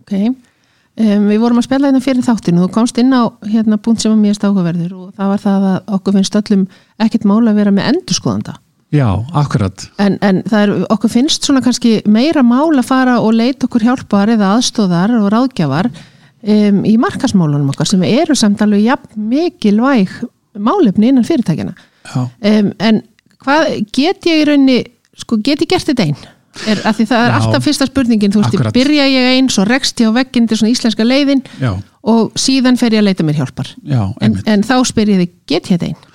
Ok, 0.00 0.12
um, 0.20 1.28
við 1.28 1.42
vorum 1.42 1.60
að 1.60 1.66
spila 1.66 1.90
hérna 1.90 2.02
fyrir 2.04 2.26
þáttinu, 2.26 2.64
þú 2.64 2.72
komst 2.76 3.00
inn 3.02 3.12
á 3.16 3.22
hérna 3.48 3.80
punkt 3.82 4.04
sem 4.04 4.14
að 4.14 4.22
mér 4.22 4.38
stákaverður 4.38 4.96
og 4.96 5.14
það 5.18 5.32
var 5.32 5.44
það 5.44 5.68
að 5.72 5.94
okkur 5.98 6.18
finnst 6.18 6.40
öllum 6.40 6.66
ekkert 7.00 7.26
mála 7.28 7.52
að 7.52 7.62
vera 7.62 7.74
með 7.74 7.90
endurskoðanda 7.94 8.56
Já, 8.90 9.06
akkurat. 9.38 9.84
En, 10.02 10.16
en 10.26 10.40
það 10.50 10.62
er, 10.64 10.72
okkur 10.90 11.12
finnst 11.12 11.46
svona 11.46 11.62
kannski 11.62 12.00
meira 12.10 12.42
mál 12.42 12.72
að 12.74 12.88
fara 12.88 13.20
og 13.22 13.36
leita 13.38 13.68
okkur 13.68 13.84
hjálpar 13.86 14.32
eða 14.34 14.56
aðstóðar 14.56 15.14
og 15.20 15.28
ráðgjafar 15.30 15.90
um, 15.90 16.80
í 16.88 16.96
markasmálunum 16.98 17.70
okkar 17.70 17.86
sem 17.86 18.02
eru 18.08 18.34
samt 18.38 18.62
alveg 18.66 18.88
jafn 18.88 19.28
mikilvæg 19.30 20.16
málefni 20.58 21.12
innan 21.12 21.26
fyrirtækjana. 21.28 21.76
Um, 22.10 22.72
en 22.82 23.04
hvað 23.44 23.70
get 23.94 24.26
ég 24.26 24.42
í 24.42 24.50
raunni, 24.50 24.82
sko 25.22 25.38
get 25.38 25.62
ég 25.62 25.70
gert 25.70 25.86
þetta 25.92 26.08
einn? 26.08 26.28
Er, 26.66 26.80
það 26.82 27.12
er 27.14 27.30
Já, 27.30 27.36
alltaf 27.38 27.62
fyrsta 27.62 27.86
spurningin, 27.86 28.32
þú 28.34 28.42
veist, 28.42 28.74
byrja 28.74 29.04
ég 29.06 29.28
einn, 29.36 29.48
svo 29.54 29.62
rekst 29.68 30.02
ég 30.02 30.10
á 30.10 30.18
vegginn 30.18 30.48
til 30.50 30.58
svona 30.58 30.72
íslenska 30.74 31.06
leiðin 31.06 31.44
Já. 31.60 31.76
Og 32.00 32.30
síðan 32.40 32.78
fer 32.80 32.94
ég 32.96 33.02
að 33.02 33.10
leita 33.10 33.24
mér 33.26 33.42
hjálpar. 33.42 33.74
Já, 33.84 34.06
en, 34.24 34.38
en 34.48 34.62
þá 34.64 34.76
spyr 34.88 35.10
ég 35.12 35.18
þig, 35.20 35.32
get 35.50 35.68
ég 35.68 35.76
þetta 35.76 35.90
einn? 35.90 36.06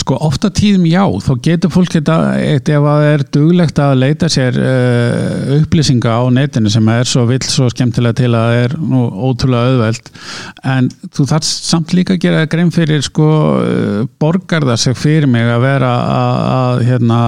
Sko 0.00 0.16
ofta 0.24 0.48
tíðum 0.52 0.86
já, 0.88 1.02
þá 1.24 1.30
getur 1.44 1.72
fólk 1.72 1.92
þetta 1.92 2.16
eitt 2.40 2.68
ef 2.72 2.84
það 2.84 3.04
er 3.10 3.24
duglegt 3.36 3.80
að 3.80 3.92
leita 4.00 4.30
sér 4.32 4.56
uh, 4.60 5.52
upplýsinga 5.58 6.16
á 6.16 6.22
netinu 6.32 6.72
sem 6.72 6.88
er 6.92 7.08
svo 7.08 7.24
vill 7.28 7.40
svo 7.44 7.68
skemmtilega 7.72 8.18
til 8.22 8.30
að 8.30 8.48
það 8.48 8.60
er 8.62 8.76
nú 8.80 9.04
ótrúlega 9.28 9.72
auðveld 9.72 10.10
en 10.74 10.90
þú 11.16 11.28
þarf 11.32 11.48
samt 11.48 11.94
líka 11.96 12.16
að 12.16 12.22
gera 12.24 12.48
grein 12.50 12.72
fyrir 12.74 13.04
sko 13.04 13.28
uh, 13.60 14.02
borgar 14.20 14.64
það 14.68 14.82
sig 14.84 15.00
fyrir 15.00 15.28
mig 15.30 15.48
að 15.48 15.64
vera 15.64 15.94
að, 16.04 16.42
að 16.58 16.84
hérna, 16.90 17.20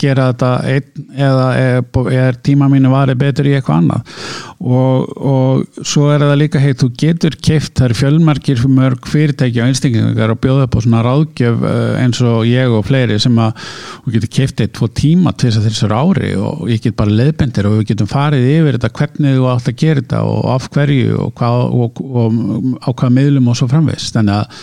gera 0.00 0.30
þetta 0.32 0.52
einn 0.74 1.18
eða 1.30 1.50
er, 1.58 1.84
er 2.18 2.40
tíma 2.50 2.70
mínu 2.70 2.94
varið 2.94 3.22
betur 3.22 3.50
í 3.50 3.56
eitthvað 3.58 3.82
annað 3.82 4.16
og, 4.60 5.12
og 5.16 5.84
svo 5.88 6.10
er 6.12 6.20
það 6.20 6.34
líka 6.36 6.60
heit, 6.60 6.82
þú 6.82 6.88
getur 7.00 7.36
keift, 7.40 7.80
er 7.80 7.94
fjölmarkir 7.96 8.60
mörg 8.68 9.06
fyrirtæki 9.08 9.62
á 9.62 9.64
einstaklingar 9.64 10.34
og 10.34 10.40
bjóða 10.42 10.66
upp 10.66 10.76
á 10.76 10.80
svona 10.84 11.04
ráðgjöf 11.06 11.62
uh, 11.64 11.94
eins 12.02 12.20
og 12.20 12.44
ég 12.44 12.74
og 12.76 12.84
fleiri 12.84 13.16
sem 13.22 13.38
að 13.40 13.70
við 14.04 14.18
getum 14.18 14.34
keift 14.36 14.60
eitt 14.60 14.74
tvo 14.76 14.90
tíma 15.00 15.32
til 15.32 15.48
þess 15.48 15.62
að 15.62 15.68
þessar 15.70 15.96
ári 15.96 16.34
og 16.36 16.66
ég 16.68 16.84
get 16.84 16.98
bara 16.98 17.16
leðbendir 17.22 17.70
og 17.70 17.78
við 17.78 17.94
getum 17.94 18.10
farið 18.10 18.50
yfir 18.50 18.76
þetta 18.76 18.92
hvernig 19.00 19.38
þú 19.38 19.48
átt 19.54 19.72
að 19.72 19.80
gera 19.84 20.04
þetta 20.04 20.20
og 20.28 20.50
af 20.56 20.68
hverju 20.76 21.16
og, 21.16 21.32
hvað, 21.40 21.64
og, 21.86 22.04
og 22.10 22.84
á 22.84 22.88
hvaða 22.90 23.14
miðlum 23.16 23.48
og 23.48 23.58
svo 23.60 23.70
framvegs 23.72 24.12
þannig 24.12 24.42
að 24.42 24.60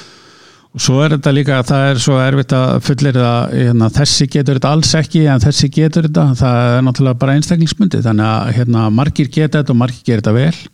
svo 0.81 1.01
er 1.03 1.15
þetta 1.15 1.33
líka 1.35 1.59
að 1.59 1.69
það 1.71 1.85
er 1.89 2.01
svo 2.03 2.17
erfitt 2.21 2.55
að 2.55 2.71
fullir 2.85 3.17
það, 3.17 3.53
hérna, 3.57 3.89
þessi 3.97 4.27
getur 4.33 4.59
þetta 4.59 4.71
alls 4.75 4.93
ekki 4.99 5.21
en 5.31 5.43
þessi 5.43 5.69
getur 5.73 6.07
þetta, 6.07 6.25
það 6.39 6.71
er 6.77 6.83
náttúrulega 6.87 7.21
bara 7.21 7.37
einstaklingsmundi 7.37 8.01
þannig 8.05 8.31
að 8.31 8.51
hérna, 8.57 8.87
margir 8.93 9.31
geta 9.31 9.61
þetta 9.61 9.73
og 9.73 9.79
margir 9.81 10.03
gera 10.07 10.23
þetta 10.23 10.35
vel. 10.37 10.67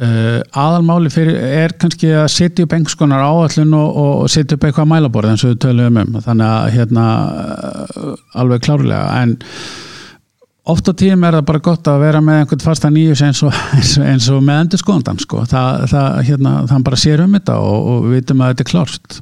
Uh, 0.00 0.38
aðalmáli 0.54 1.10
fyrir 1.10 1.34
er 1.34 1.72
kannski 1.76 2.12
að 2.14 2.28
setja 2.30 2.64
upp 2.64 2.74
einhvers 2.76 2.94
konar 2.96 3.24
áallun 3.26 3.74
og, 3.74 3.96
og 4.00 4.30
setja 4.30 4.54
upp 4.54 4.68
eitthvað 4.68 4.86
mælaborð 4.92 5.32
eins 5.32 5.42
og 5.44 5.50
við 5.50 5.62
töluðum 5.64 5.98
um. 6.04 6.20
Þannig 6.24 6.46
að 6.46 6.68
hérna 6.76 7.06
uh, 7.18 8.12
alveg 8.38 8.62
klárlega. 8.68 9.02
En 9.18 9.34
oft 10.68 10.90
á 10.90 10.92
tíum 10.92 11.24
er 11.24 11.38
það 11.38 11.48
bara 11.48 11.62
gott 11.64 11.88
að 11.88 12.04
vera 12.04 12.20
með 12.24 12.42
einhvern 12.42 12.62
fasta 12.64 12.90
nýjus 12.92 13.24
eins 13.24 13.40
og, 13.46 13.56
eins 13.76 13.96
og, 13.96 14.06
eins 14.06 14.28
og 14.32 14.44
með 14.44 14.62
endur 14.64 14.82
skoðandan 14.82 15.20
sko. 15.22 15.44
Það, 15.48 15.86
það, 15.94 16.20
hérna, 16.28 16.54
það 16.70 16.86
bara 16.90 17.00
sér 17.00 17.24
um 17.24 17.36
þetta 17.38 17.58
og, 17.64 17.90
og 17.94 18.06
við 18.06 18.16
vitum 18.18 18.44
að 18.44 18.54
þetta 18.54 18.66
er 18.66 18.72
klárst 18.74 19.20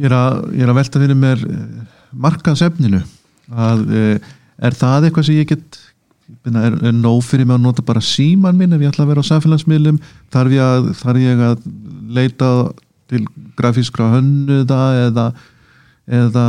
Ég 0.00 0.08
er 0.08 0.16
að, 0.16 0.36
ég 0.56 0.64
er 0.64 0.70
að 0.72 0.78
velta 0.78 1.00
fyrir 1.02 1.18
mér 1.18 1.40
eh, 1.44 1.64
markaðsefninu. 2.24 3.02
Að 3.52 3.80
er 4.64 4.76
það 4.76 5.06
eitthvað 5.08 5.26
sem 5.28 5.36
ég 5.36 5.50
get 5.50 5.80
er, 6.48 6.76
er 6.88 6.94
nóg 6.94 7.22
fyrir 7.26 7.48
mig 7.48 7.58
að 7.58 7.64
nota 7.66 7.84
bara 7.86 8.02
síman 8.04 8.56
minn 8.56 8.72
ef 8.76 8.84
ég 8.84 8.92
ætla 8.92 9.06
að 9.06 9.12
vera 9.12 9.24
á 9.24 9.30
samfélagsmiðlum? 9.30 9.98
Þarf 10.32 10.54
ég 10.56 10.64
að, 10.64 10.88
þarf 11.00 11.24
ég 11.24 11.42
að 11.48 11.66
leita 12.16 12.50
til 13.10 13.24
grafískra 13.58 14.10
hönnuða 14.14 14.80
eða, 15.08 15.26
eða 16.20 16.46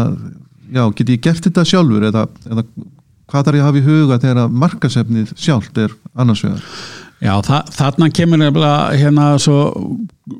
já, 0.72 0.84
get 0.98 1.13
ég 1.13 1.22
gert 1.28 1.46
þetta 1.48 1.68
sjálfur 1.68 2.08
eða, 2.10 2.25
eða 2.50 2.66
hvað 3.32 3.46
þarf 3.48 3.58
ég 3.58 3.62
að 3.62 3.70
hafa 3.70 3.80
í 3.80 3.86
huga 3.86 4.20
þegar 4.24 4.58
markasefnið 4.63 5.32
sjálft 5.40 5.80
er 5.82 5.96
annars 6.20 6.44
vegar? 6.46 6.66
Já, 7.22 7.36
þa 7.46 7.58
þarna 7.70 8.08
kemur 8.18 8.44
hérna 8.98 9.25
svo 9.42 9.58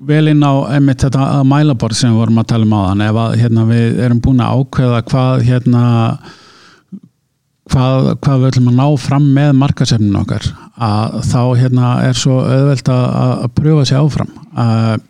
vel 0.09 0.31
inn 0.31 0.41
á 0.41 0.65
einmitt 0.73 1.03
þetta 1.05 1.43
mælaborð 1.45 2.00
sem 2.00 2.09
við 2.09 2.23
vorum 2.23 2.41
að 2.41 2.47
tala 2.50 2.65
um 2.65 2.73
á 2.73 2.81
þann 2.88 3.03
ef 3.05 3.19
að, 3.21 3.35
hérna, 3.43 3.65
við 3.69 4.00
erum 4.07 4.21
búin 4.25 4.41
að 4.41 4.61
ákveða 4.63 5.01
hvað 5.11 5.43
hérna 5.45 5.83
hvað, 7.71 8.09
hvað 8.23 8.41
við 8.41 8.50
ætlum 8.50 8.71
að 8.71 8.79
ná 8.79 8.88
fram 9.05 9.29
með 9.35 9.53
markasefninu 9.61 10.21
okkar 10.23 10.50
að 10.81 11.17
þá 11.29 11.41
hérna 11.61 11.93
er 12.07 12.17
svo 12.17 12.41
auðvelt 12.41 12.91
að, 12.91 13.05
að 13.21 13.47
pröfa 13.59 13.88
sér 13.88 14.01
áfram. 14.01 14.31
Að 14.57 15.05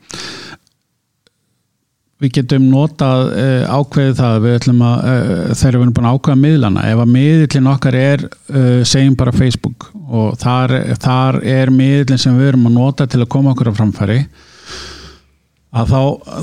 við 2.22 2.36
getum 2.38 2.68
notað 2.70 3.32
uh, 3.34 3.80
ákveðið 3.80 4.20
það 4.20 4.36
við 4.44 4.58
ætlum 4.60 4.84
að 4.86 5.08
uh, 5.12 5.32
þegar 5.58 5.78
við 5.78 5.86
erum 5.86 5.96
búin 5.98 6.10
að 6.10 6.18
ákveða 6.18 6.42
miðlana, 6.44 6.84
ef 6.92 7.01
að 7.01 7.16
miðlinn 7.16 7.72
okkar 7.72 7.98
er 7.98 8.25
uh, 8.28 8.84
segjum 8.88 9.16
bara 9.18 9.34
Facebook 9.34 9.88
og 10.12 10.36
þar, 10.42 10.75
þar 11.01 11.40
er 11.48 11.74
miðlinn 11.74 12.22
sem 12.22 12.38
við 12.38 12.51
erum 12.51 12.70
að 12.70 12.78
nota 12.78 13.10
til 13.10 13.24
að 13.24 13.32
koma 13.34 13.56
okkur 13.56 13.72
á 13.74 13.78
framfæri 13.80 14.20
að 15.72 15.96
þá, 15.96 16.01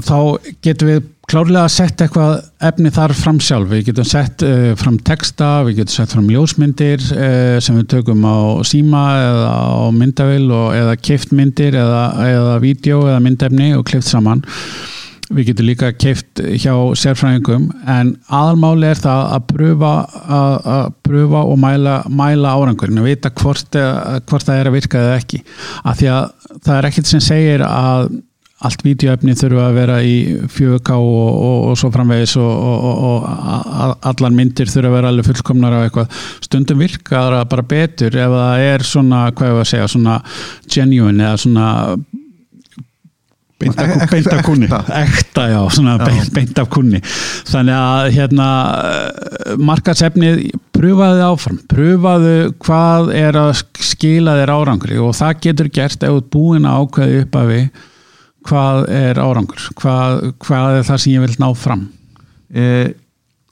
þá 0.09 0.19
getum 0.65 0.91
við 0.91 1.01
klárlega 1.29 1.67
að 1.69 1.75
setja 1.75 2.07
eitthvað 2.07 2.35
efni 2.71 2.93
þar 2.97 3.15
fram 3.21 3.41
sjálf, 3.45 3.69
við 3.69 3.83
getum 3.91 4.07
sett 4.09 4.45
fram 4.81 4.97
texta, 5.05 5.51
við 5.67 5.83
getum 5.83 5.95
sett 5.99 6.15
fram 6.15 6.31
ljósmyndir 6.33 7.05
sem 7.05 7.77
við 7.77 7.91
tökum 7.93 8.25
á 8.25 8.65
síma 8.65 9.03
eða 9.21 9.51
á 9.53 9.93
myndavill 9.93 10.49
eða 10.73 10.97
keift 10.97 11.37
myndir 11.37 11.77
eða, 11.77 12.07
eða 12.25 12.57
vídeo 12.65 13.03
eða 13.11 13.21
myndefni 13.27 13.75
og 13.77 13.85
kleift 13.93 14.09
saman 14.09 14.41
við 15.35 15.51
getum 15.51 15.69
líka 15.69 15.91
keift 15.93 16.41
hjá 16.41 16.73
sérfræðingum 16.97 17.67
en 17.91 18.15
aðalmáli 18.33 18.89
er 18.89 19.01
það 19.03 19.25
að 19.35 19.49
pröfa, 19.51 19.91
að, 20.25 20.55
að 20.75 20.87
pröfa 21.09 21.43
og 21.51 21.61
mæla, 21.61 21.99
mæla 22.09 22.55
árangurinn 22.57 23.03
og 23.03 23.09
vita 23.11 23.33
hvort, 23.43 23.77
hvort 24.29 24.49
það 24.49 24.63
er 24.63 24.71
að 24.71 24.79
virka 24.79 25.03
eða 25.03 25.19
ekki. 25.21 25.43
Af 25.85 26.01
því 26.01 26.11
að 26.15 26.25
það 26.57 26.75
er 26.79 26.91
ekkert 26.91 27.13
sem 27.13 27.25
segir 27.25 27.67
að 27.67 28.09
allt 28.67 28.81
vídeoefni 28.83 29.37
þurfa 29.39 29.67
að 29.69 29.77
vera 29.77 29.97
í 30.03 30.15
4K 30.51 30.97
og, 30.99 31.27
og, 31.31 31.59
og 31.71 31.77
svo 31.79 31.91
framvegis 31.95 32.35
og, 32.43 32.79
og 33.09 33.27
allar 34.11 34.35
myndir 34.35 34.71
þurfa 34.71 34.91
að 34.91 34.97
vera 34.97 35.13
alveg 35.13 35.29
fullkomnar 35.29 35.77
á 35.79 35.81
eitthvað. 35.85 36.17
Stundum 36.43 36.83
virkar 36.83 37.37
það 37.37 37.45
bara 37.53 37.67
betur 37.75 38.19
ef 38.19 38.35
það 38.35 38.65
er 38.73 38.87
svona, 38.89 39.21
hvað 39.31 39.53
ég 39.53 39.61
var 39.61 39.69
að 39.69 39.71
segja, 39.75 39.93
svona 39.95 40.17
genuine 40.67 41.29
eða 41.29 41.43
svona 41.45 41.69
beint 43.59 43.81
af, 43.81 44.07
beint 44.11 44.31
af 44.33 44.45
kunni. 44.47 44.69
ekta, 44.69 45.49
já. 45.51 45.61
Beint, 46.05 46.33
beint 46.35 46.63
af 46.63 46.71
kunni. 46.71 47.01
Þannig 47.49 47.77
að 47.79 48.11
hérna 48.15 48.49
markasefnið 49.59 50.41
pröfaðu 50.77 51.25
áfram, 51.27 51.61
pröfaðu 51.71 52.37
hvað 52.63 53.13
er 53.19 53.39
að 53.41 53.53
skila 53.83 54.37
þér 54.39 54.55
árangri. 54.55 54.99
Og 55.03 55.15
það 55.19 55.45
getur 55.49 55.71
gert 55.75 56.07
ef 56.07 56.17
þú 56.17 56.25
búin 56.35 56.69
að 56.69 56.85
ákveði 56.85 57.23
upp 57.25 57.39
af 57.41 57.53
við 57.53 57.69
hvað 58.49 58.83
er 58.95 59.21
árangur. 59.21 59.69
Hvað, 59.79 60.25
hvað 60.45 60.79
er 60.79 60.89
það 60.89 61.03
sem 61.03 61.15
ég 61.15 61.25
vil 61.27 61.39
ná 61.43 61.49
fram? 61.59 61.87
E, 62.49 62.67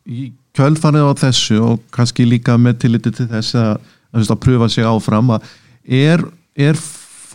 í 0.07 0.31
kjöldfarið 0.57 1.11
á 1.11 1.21
þessu 1.27 1.59
og 1.61 1.83
kannski 1.93 2.27
líka 2.29 2.57
með 2.61 2.81
tilliti 2.87 3.13
til 3.19 3.29
þess 3.31 3.59
að, 3.61 3.75
að, 4.15 4.31
að 4.33 4.43
pröfa 4.47 4.71
sig 4.73 4.87
áfram 4.89 5.35
að 5.37 5.51
er, 5.85 6.23
er 6.57 6.79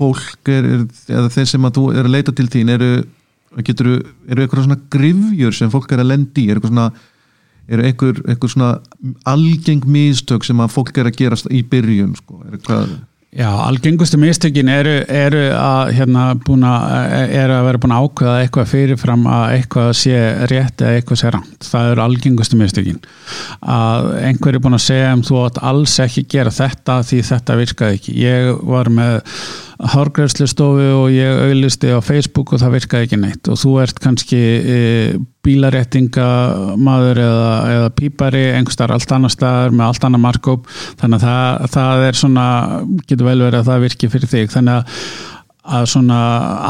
fólk 0.01 0.51
er, 0.51 0.67
er, 0.75 0.85
eða 1.11 1.31
þeir 1.37 1.49
sem 1.53 1.67
að 1.67 1.77
þú 1.77 1.87
er 1.93 2.07
að 2.07 2.15
leita 2.17 2.35
til 2.35 2.47
þín 2.51 2.73
eru 2.75 2.91
getur, 3.67 3.89
eru 4.31 4.43
eitthvað 4.43 4.67
svona 4.67 4.81
grifjur 4.93 5.55
sem 5.55 5.71
fólk 5.71 5.91
er 5.91 6.03
að 6.03 6.13
lendi 6.13 6.45
í, 6.45 6.51
eru 6.51 6.61
eitthvað 6.61 6.73
svona 6.73 6.91
eru 7.71 7.85
eitthvað, 7.87 8.21
eitthvað 8.25 8.53
svona 8.55 8.71
algeng 9.29 9.87
místök 9.87 10.45
sem 10.47 10.61
að 10.63 10.73
fólk 10.73 10.97
er 10.97 11.09
að 11.09 11.17
gerast 11.19 11.49
í 11.51 11.61
byrjun 11.67 12.15
sko, 12.19 12.41
er 12.47 12.57
eitthvað 12.57 12.95
Já, 13.31 13.47
algengustu 13.47 14.17
mistökin 14.19 14.67
eru, 14.67 14.97
eru 15.07 15.45
að 15.55 15.93
hérna 15.95 16.23
að 16.35 17.13
eru 17.31 17.53
að 17.55 17.67
vera 17.69 17.79
búin 17.79 17.93
að 17.95 18.07
ákveða 18.09 18.33
eitthvað 18.41 18.67
fyrirfram 18.73 19.23
að 19.31 19.43
eitthvað 19.53 19.91
sé 20.01 20.17
rétt 20.51 20.83
eða 20.83 20.97
eitthvað 20.97 21.21
sé 21.21 21.31
rangt. 21.31 21.69
Það 21.71 21.91
eru 21.93 22.03
algengustu 22.03 22.59
mistökin. 22.59 22.99
Að 23.63 24.09
einhver 24.27 24.59
er 24.59 24.65
búin 24.65 24.75
að 24.75 24.83
segja 24.83 25.13
um 25.15 25.23
þú 25.23 25.39
átt 25.45 25.61
alls 25.71 25.95
ekki 26.03 26.25
gera 26.35 26.51
þetta 26.51 26.97
því 27.07 27.21
þetta 27.29 27.59
virkaði 27.61 28.01
ekki. 28.01 28.17
Ég 28.19 28.51
var 28.73 28.91
með 28.99 29.15
hárgræslustofu 29.95 30.89
og 30.97 31.07
ég 31.15 31.43
auðlisti 31.47 31.95
á 31.95 32.03
Facebook 32.03 32.51
og 32.51 32.65
það 32.65 32.75
virkaði 32.81 33.07
ekki 33.07 33.21
neitt 33.23 33.47
og 33.47 33.63
þú 33.63 33.77
ert 33.85 34.03
kannski 34.03 34.41
e, 35.41 35.45
bílarettingamaður 35.47 37.21
eða, 37.25 37.51
eða 37.73 37.91
pípari 37.97 38.45
einhverstar 38.55 38.93
allt 38.93 39.11
annar 39.15 39.33
staðar 39.33 39.75
með 39.75 39.87
allt 39.87 40.07
annar 40.07 40.23
markóp 40.23 40.69
þannig 41.01 41.17
að 41.17 41.27
það, 41.27 41.67
það 41.75 42.05
er 42.07 42.19
svona 42.21 42.47
getur 43.07 43.29
vel 43.29 43.37
verið 43.41 43.59
að 43.61 43.69
það 43.71 43.85
virki 43.87 44.11
fyrir 44.13 44.31
þig 44.35 44.53
þannig 44.53 44.77
að, 44.77 45.03
að 45.79 45.89
svona 45.95 46.21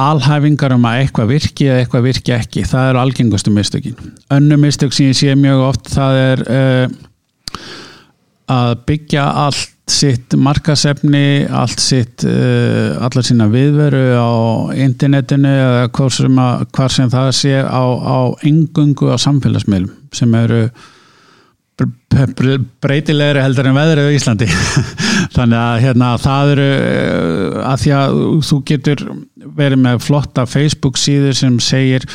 alhæfingar 0.07 0.75
um 0.77 0.87
að 0.87 1.03
eitthvað 1.03 1.31
virki 1.35 1.69
eða 1.69 1.83
eitthvað 1.83 2.07
virki 2.09 2.35
ekki, 2.37 2.65
það 2.67 2.89
eru 2.89 3.03
algengustu 3.03 3.53
mistökin. 3.55 3.99
Önnu 4.31 4.59
mistök 4.61 4.95
sem 4.95 5.11
ég 5.11 5.19
sé 5.19 5.35
mjög 5.39 5.67
oft 5.69 5.91
það 5.91 6.21
er 6.21 6.43
uh, 6.47 6.97
að 8.51 8.73
byggja 8.87 9.27
allt 9.45 9.70
sitt 9.89 10.35
markasefni, 10.37 11.45
allt 11.47 11.81
sitt 11.81 12.25
uh, 12.27 12.97
allar 13.01 13.25
sína 13.25 13.47
viðveru 13.51 14.03
á 14.15 14.31
internetinu 14.77 15.51
eða 15.51 15.83
hvað 15.95 16.15
sem, 16.17 16.39
að, 16.45 16.65
hvað 16.75 16.95
sem 16.95 17.11
það 17.11 17.29
sé 17.37 17.53
á, 17.61 17.83
á 17.83 18.19
engungu 18.47 19.11
á 19.11 19.17
samfélagsmiðlum 19.21 19.93
sem 20.15 20.33
eru 20.37 20.63
breytilegri 21.81 23.41
heldur 23.41 23.69
en 23.71 23.77
veðrið 23.77 24.09
á 24.11 24.15
Íslandi. 24.15 24.47
Þannig 25.35 25.57
að 25.57 25.83
hérna 25.85 26.09
það 26.21 26.53
eru 26.55 26.69
uh, 26.77 27.59
að 27.71 27.83
því 27.83 27.93
að 27.97 28.17
þú 28.49 28.61
getur 28.71 29.05
verið 29.57 29.83
með 29.87 30.01
flotta 30.05 30.45
Facebook 30.49 30.99
síður 31.01 31.37
sem 31.41 31.57
segir 31.63 32.05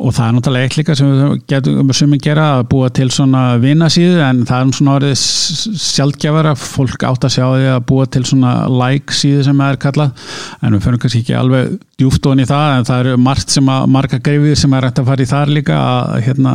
og 0.00 0.14
það 0.16 0.26
er 0.26 0.34
náttúrulega 0.36 0.68
eitt 0.68 0.76
líka 0.78 0.94
sem 0.96 1.10
við 1.10 1.32
getum 1.50 1.92
sem 1.96 2.12
við 2.14 2.22
gera 2.24 2.46
að 2.56 2.62
búa 2.72 2.88
til 2.96 3.08
svona 3.12 3.42
vinasíðu 3.60 4.22
en 4.24 4.42
það 4.48 4.62
er 4.62 4.76
svona 4.78 4.94
orðið 4.96 5.24
sjálfgjafara, 5.84 6.54
fólk 6.56 7.04
átt 7.10 7.26
að 7.28 7.34
sjá 7.36 7.44
því 7.44 7.68
að 7.74 7.80
búa 7.90 8.06
til 8.08 8.24
svona 8.30 8.54
like 8.72 9.16
síðu 9.16 9.44
sem 9.46 9.60
það 9.60 9.74
er 9.74 9.80
kallað. 9.84 10.28
En 10.64 10.76
við 10.76 10.86
fyrir 10.86 11.02
kannski 11.02 11.22
ekki 11.24 11.36
alveg 11.36 11.74
djúft 12.00 12.30
ofin 12.30 12.44
í 12.44 12.48
það 12.48 12.76
en 12.78 12.88
það 12.88 13.02
eru 13.04 13.24
margt 13.28 13.56
sem 13.56 13.72
að 13.74 13.88
marga 13.98 14.22
greifið 14.24 14.56
sem 14.62 14.76
er 14.78 14.88
hægt 14.88 15.02
að 15.02 15.10
fara 15.12 15.26
í 15.26 15.32
þar 15.34 15.54
líka 15.58 15.80
að 15.80 16.16
hérna 16.28 16.54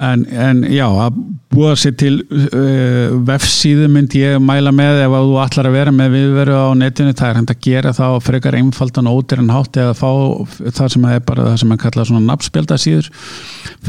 En, 0.00 0.22
en 0.32 0.62
já, 0.72 0.86
að 0.88 1.16
búa 1.52 1.74
sér 1.76 1.92
til 2.00 2.14
uh, 2.24 3.12
vefsíðu 3.28 3.88
myndi 3.92 4.22
ég 4.22 4.38
mæla 4.40 4.72
með 4.72 5.02
ef 5.04 5.16
þú 5.16 5.34
ætlar 5.42 5.68
að 5.68 5.76
vera 5.76 5.92
með 5.92 6.14
viðveru 6.14 6.54
á 6.56 6.68
netinu, 6.80 7.12
það 7.18 7.32
er 7.32 7.40
hægt 7.40 7.52
að 7.52 7.66
gera 7.66 7.92
það 7.98 8.16
og 8.16 8.24
frekar 8.24 8.56
einfaldan 8.56 9.10
ótir 9.10 9.42
en 9.42 9.52
hátt 9.52 9.76
eða 9.82 9.96
fá 9.98 10.08
það 10.78 10.94
sem 10.94 11.04
er 11.10 11.20
bara 11.28 11.50
það 11.50 11.58
sem 11.64 11.74
er 11.74 11.82
kallað 11.84 12.08
svona 12.08 12.22
nafnspjaldasíður 12.30 13.10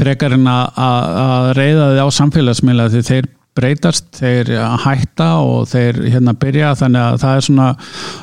frekar 0.02 0.36
en 0.36 0.50
að, 0.52 1.48
reyða 1.56 1.88
þið 1.94 2.02
á 2.04 2.08
samfélagsmiðla 2.18 2.90
því 2.92 3.04
þeir 3.08 3.30
breytast, 3.56 4.06
þeir 4.16 4.52
hætta 4.84 5.32
og 5.44 5.66
þeir 5.68 5.98
hérna 6.08 6.32
byrja. 6.40 6.72
Þannig 6.80 7.02
að 7.02 7.18
það 7.20 7.34
er 7.36 7.44
svona 7.48 7.66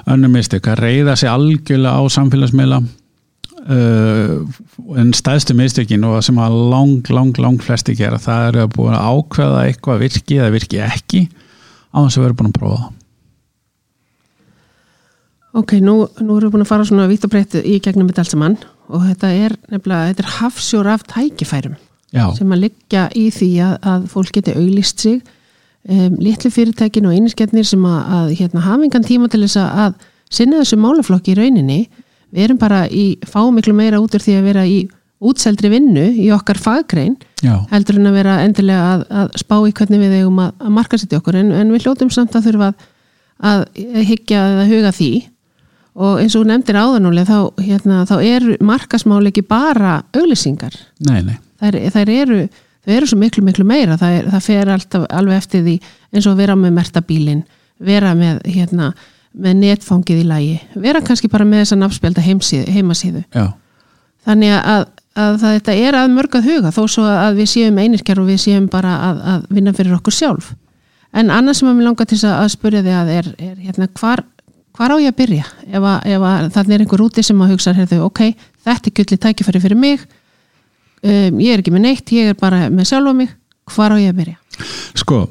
önnum 0.10 0.34
mistök 0.34 0.70
að 0.72 0.82
reyða 0.86 1.18
sér 1.20 1.36
algjörlega 1.36 2.02
á 2.02 2.04
samfélagsmiðla 2.18 2.82
en 3.68 5.12
staðstu 5.16 5.56
mistökin 5.58 6.06
og 6.08 6.22
sem 6.24 6.38
að 6.40 6.56
lang, 6.72 7.10
lang, 7.12 7.36
lang 7.42 7.60
flesti 7.64 7.96
gera 7.98 8.20
það 8.22 8.46
er 8.48 8.62
að 8.64 8.72
búin 8.78 8.96
að 8.96 9.10
ákveða 9.10 9.66
eitthvað 9.68 10.02
virki 10.06 10.40
eða 10.40 10.54
virki 10.56 10.80
ekki 10.86 11.26
á 11.92 11.98
þess 12.06 12.20
að 12.20 12.26
vera 12.28 12.40
búin 12.40 12.52
að 12.52 12.58
prófa 12.60 12.80
það 12.80 12.96
Ok, 15.60 15.80
nú, 15.82 16.04
nú 16.22 16.36
erum 16.38 16.46
við 16.46 16.54
búin 16.54 16.64
að 16.64 16.70
fara 16.70 16.86
svona 16.86 17.08
vitt 17.10 17.24
og 17.26 17.32
breytt 17.34 17.56
í 17.58 17.80
gegnum 17.82 18.08
þetta 18.12 18.22
allt 18.22 18.34
saman 18.36 18.58
og 18.90 19.06
þetta 19.08 19.32
er 19.34 19.56
nefnilega, 19.74 20.12
þetta 20.12 20.24
er 20.24 20.36
hafsjór 20.36 20.90
af 20.94 21.06
tækifærum 21.10 21.76
Já. 22.14 22.24
sem 22.38 22.54
að 22.54 22.64
liggja 22.68 23.08
í 23.18 23.26
því 23.34 23.50
að, 23.66 23.74
að 23.92 24.06
fólk 24.14 24.32
geti 24.38 24.54
auglist 24.58 25.02
sig 25.04 25.18
um, 25.90 26.20
litlu 26.22 26.52
fyrirtækin 26.54 27.10
og 27.10 27.18
eininsketnir 27.18 27.66
sem 27.68 27.82
að, 27.86 28.00
að 28.20 28.32
hérna, 28.40 28.64
hafa 28.66 28.86
engan 28.88 29.08
tíma 29.10 29.30
til 29.34 29.42
þess 29.46 29.60
að 29.64 29.98
sinna 30.30 30.62
þessu 30.62 30.80
málaflokki 30.82 31.34
í 31.34 31.40
rauninni 31.42 31.80
við 32.34 32.46
erum 32.46 32.62
bara 32.62 32.86
í 32.88 33.18
fá 33.28 33.42
miklu 33.54 33.74
meira 33.78 34.02
út 34.02 34.16
úr 34.16 34.24
því 34.24 34.38
að 34.40 34.48
vera 34.50 34.66
í 34.70 34.80
útseldri 35.20 35.72
vinnu 35.74 36.06
í 36.16 36.30
okkar 36.32 36.60
fagkrein 36.62 37.18
Já. 37.44 37.58
heldur 37.72 38.00
en 38.00 38.08
að 38.08 38.16
vera 38.22 38.38
endilega 38.46 38.94
að, 38.94 39.02
að 39.10 39.34
spá 39.42 39.58
í 39.68 39.74
hvernig 39.76 40.00
við 40.00 40.16
eigum 40.22 40.40
að, 40.46 40.54
að 40.64 40.72
marka 40.78 41.00
sér 41.00 41.12
til 41.12 41.20
okkur 41.20 41.40
en, 41.42 41.52
en 41.56 41.74
við 41.74 41.86
hljótum 41.88 42.12
samt 42.14 42.38
að 42.40 42.48
þurfa 42.48 42.70
að, 42.70 43.66
að 43.66 44.08
higgja 44.08 44.46
eða 44.54 44.70
huga 44.70 44.94
því 44.96 45.12
og 46.00 46.22
eins 46.22 46.38
og 46.40 46.48
nefndir 46.48 46.80
áðanuleg 46.80 47.28
þá, 47.28 47.38
hérna, 47.66 48.00
þá 48.08 48.16
er 48.24 48.48
markasmál 48.64 49.22
ekki 49.28 49.44
bara 49.50 50.00
auglýsingar 50.16 50.76
nei, 51.10 51.20
nei. 51.28 51.38
Þær, 51.60 51.80
þær 51.98 52.12
eru 52.16 52.42
þau 52.48 52.96
eru 52.96 53.10
svo 53.12 53.20
miklu 53.20 53.44
miklu 53.44 53.68
meira 53.68 53.98
það, 54.00 54.18
er, 54.22 54.30
það 54.32 54.46
fer 54.48 54.74
alltaf 54.76 55.08
alveg 55.20 55.42
eftir 55.44 55.66
því 55.66 55.78
eins 56.16 56.30
og 56.30 56.40
vera 56.40 56.56
með 56.56 56.78
mertabílin 56.78 57.44
vera 57.84 58.14
með 58.16 58.40
hérna 58.48 58.94
með 59.34 59.60
netfangið 59.64 60.22
í 60.22 60.28
lægi 60.28 60.56
vera 60.86 61.02
kannski 61.06 61.30
bara 61.32 61.46
með 61.48 61.64
þess 61.64 61.76
að 61.76 61.82
nafnspelda 61.84 62.24
heimasíðu. 62.26 63.22
Já. 63.36 63.46
þannig 64.26 64.56
að, 64.58 64.88
að 65.20 65.38
þetta 65.44 65.76
er 65.76 65.98
að 66.00 66.16
mörgað 66.16 66.50
huga 66.50 66.74
þó 66.76 66.82
svo 66.90 67.06
að 67.06 67.40
við 67.42 67.52
séum 67.54 67.78
einirkjar 67.78 68.22
og 68.22 68.30
við 68.32 68.42
séum 68.46 68.68
bara 68.72 68.96
að, 69.10 69.22
að 69.34 69.46
vinna 69.58 69.76
fyrir 69.78 69.96
okkur 70.00 70.16
sjálf. 70.16 70.52
En 71.14 71.32
annars 71.34 71.62
sem 71.62 71.70
að 71.70 71.80
mér 71.80 71.90
langar 71.90 72.10
til 72.10 72.20
að 72.30 72.52
spurja 72.54 72.84
þig 72.86 72.98
að 73.00 73.14
er, 73.16 73.32
er 73.42 73.56
hérna, 73.64 73.88
hvar, 73.98 74.22
hvar 74.78 74.94
á 74.94 74.98
ég 75.02 75.14
að 75.14 75.18
byrja? 75.24 75.48
Ef, 75.70 75.82
að, 75.82 75.98
ef 76.14 76.28
að 76.30 76.52
þannig 76.58 76.76
er 76.76 76.86
einhver 76.86 77.06
úti 77.08 77.26
sem 77.26 77.42
að 77.42 77.56
hugsa 77.56 77.74
heyrðu, 77.78 78.04
ok, 78.06 78.22
þetta 78.68 78.92
er 78.92 78.98
gulli 79.00 79.22
tækifæri 79.26 79.64
fyrir 79.64 79.82
mig 79.82 80.06
um, 80.06 81.42
ég 81.42 81.56
er 81.56 81.64
ekki 81.64 81.74
með 81.74 81.86
neitt 81.88 82.14
ég 82.14 82.34
er 82.34 82.38
bara 82.38 82.68
með 82.70 82.92
sjálfa 82.92 83.18
mig 83.18 83.34
hvar 83.74 83.94
á 83.94 83.98
ég 84.02 84.14
að 84.14 84.22
byrja? 84.22 84.40
Sko 84.98 85.26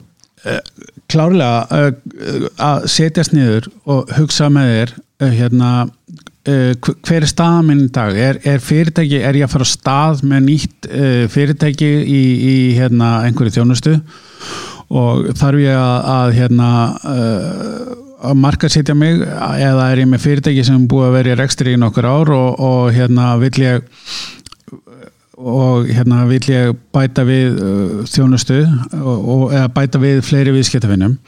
Eh, 0.47 0.61
klárlega 1.11 1.67
eh, 1.75 2.49
að 2.63 2.89
setjast 2.93 3.35
niður 3.37 3.69
og 3.89 4.11
hugsa 4.19 4.49
með 4.53 4.73
þér 4.73 4.95
eh, 4.97 5.37
hérna, 5.43 5.71
hver 6.49 7.19
er 7.21 7.29
staða 7.29 7.61
minn 7.67 7.83
í 7.85 7.91
dag? 7.93 8.17
Er, 8.17 8.39
er 8.49 8.63
fyrirtæki, 8.65 9.19
er 9.21 9.37
ég 9.37 9.45
að 9.45 9.53
fara 9.53 9.67
á 9.69 9.75
stað 9.75 10.23
með 10.31 10.47
nýtt 10.47 10.87
fyrirtæki 11.35 11.91
í, 12.09 12.21
í 12.41 12.55
hérna, 12.79 13.19
einhverju 13.27 13.59
þjónustu? 13.59 13.99
Og 14.89 15.27
þarf 15.37 15.61
ég 15.61 15.77
að, 15.77 16.09
að 16.15 16.33
hérna 16.39 16.71
að 18.19 18.41
marka 18.41 18.71
setja 18.73 18.97
mig? 18.97 19.21
Eða 19.21 19.91
er 19.93 20.03
ég 20.03 20.09
með 20.11 20.25
fyrirtæki 20.25 20.65
sem 20.67 20.89
búið 20.91 21.09
að 21.11 21.17
vera 21.19 21.35
í 21.35 21.39
rekstri 21.43 21.75
í 21.77 21.81
nokkur 21.81 22.09
ár 22.09 22.33
og, 22.35 22.49
og 22.65 22.97
hérna 22.97 23.35
vil 23.43 23.53
ég 23.61 23.85
og 25.39 25.87
hérna 25.87 26.25
vil 26.29 26.43
ég 26.51 26.77
bæta 26.95 27.25
við 27.27 27.59
uh, 27.63 27.99
þjónustu 28.11 28.61
og, 28.99 29.17
og, 29.19 29.43
eða 29.55 29.69
bæta 29.75 30.01
við 30.03 30.23
fleiri 30.27 30.55
viðskiptafinnum 30.57 31.19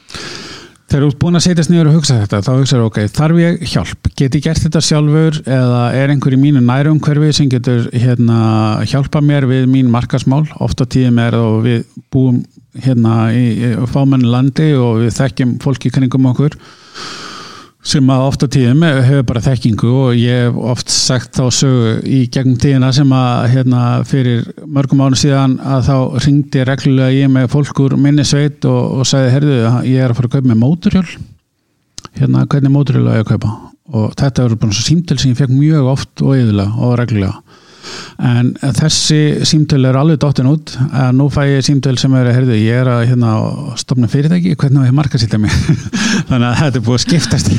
þegar 0.91 1.05
þú 1.05 1.09
ert 1.11 1.19
búin 1.21 1.39
að 1.39 1.45
setjast 1.45 1.71
niður 1.71 1.89
og 1.91 1.97
hugsa 1.99 2.17
þetta 2.19 2.41
þá 2.43 2.51
hugsaður 2.51 2.87
ok, 2.89 2.97
þarf 3.15 3.39
ég 3.39 3.61
hjálp? 3.71 4.09
Get 4.19 4.35
ég 4.35 4.43
gert 4.43 4.63
þetta 4.65 4.81
sjálfur 4.83 5.39
eða 5.45 5.83
er 5.95 6.11
einhver 6.11 6.35
í 6.35 6.39
mínu 6.41 6.63
nærumhverfi 6.67 7.31
sem 7.37 7.51
getur 7.51 7.87
hérna 7.95 8.39
hjálpa 8.91 9.23
mér 9.23 9.47
við 9.47 9.69
mín 9.71 9.91
markasmál, 9.93 10.43
ofta 10.59 10.83
tíðum 10.83 11.21
er 11.23 11.37
og 11.39 11.61
við 11.63 11.85
búum 12.11 12.41
hérna 12.83 13.31
í, 13.35 13.45
í 13.55 13.73
fámennu 13.91 14.31
landi 14.31 14.73
og 14.75 15.05
við 15.05 15.15
þekkjum 15.21 15.57
fólki 15.63 15.93
kringum 15.95 16.27
okkur 16.33 16.59
sem 17.81 18.09
að 18.13 18.23
ofta 18.27 18.47
tíðum 18.51 18.83
hefur 18.85 19.23
bara 19.25 19.41
þekkingu 19.41 19.91
og 20.03 20.17
ég 20.19 20.45
hef 20.45 20.57
oft 20.73 20.91
sagt 20.93 21.39
þá 21.39 21.47
sögu 21.57 21.93
í 22.05 22.19
gegnum 22.33 22.59
tíðina 22.61 22.91
sem 22.93 23.09
að 23.17 23.47
hérna, 23.55 23.81
fyrir 24.05 24.45
mörgum 24.69 25.01
árum 25.01 25.17
síðan 25.17 25.57
að 25.65 25.87
þá 25.89 25.95
ringdi 26.25 26.65
reglulega 26.69 27.15
ég 27.15 27.31
með 27.33 27.49
fólk 27.55 27.81
úr 27.81 27.97
minni 27.97 28.25
sveit 28.27 28.67
og, 28.69 29.01
og 29.01 29.09
sagði, 29.09 29.33
herðu, 29.33 29.57
ég 29.89 29.97
er 29.97 30.13
að 30.13 30.19
fara 30.19 30.29
að 30.29 30.35
kaupa 30.37 30.51
með 30.51 30.61
móturhjól 30.61 31.07
hérna, 32.19 32.45
hvernig 32.45 32.75
móturhjól 32.75 33.09
er 33.09 33.23
að 33.23 33.29
kaupa? 33.33 33.55
Og 33.91 34.13
þetta 34.19 34.45
eru 34.45 34.59
bara 34.61 34.77
svo 34.77 34.85
símtöl 34.85 35.17
sem 35.19 35.33
ég 35.33 35.41
fekk 35.41 35.55
mjög 35.55 35.89
oft 35.95 36.21
og 36.23 36.37
yfirlega 36.37 36.85
og 36.85 36.93
reglulega 37.01 37.50
en 38.31 38.53
þessi 38.61 39.19
símtöl 39.47 39.83
er 39.89 39.99
alveg 39.99 40.19
dottin 40.21 40.49
út. 40.51 40.73
Að 40.91 41.11
nú 41.17 41.27
fæ 41.33 41.41
ég 41.49 41.65
símtöl 41.65 41.97
sem 41.99 42.15
er 42.19 42.29
að 42.29 42.37
herðu, 42.39 42.57
ég 42.59 42.81
er 42.83 42.91
að 42.91 43.03
hérna, 43.11 43.33
stopna 43.81 44.09
fyrirtæki, 44.11 44.55
hvernig 44.59 44.85
á 44.85 44.89
ég 44.89 44.97
marka 44.97 45.21
sýta 45.21 45.41
mig? 45.41 45.53
Þannig 46.29 46.47
að 46.47 46.57
þetta 46.61 46.81
er 46.81 46.87
búið 46.87 46.99
að 46.99 47.05
skiptast 47.07 47.53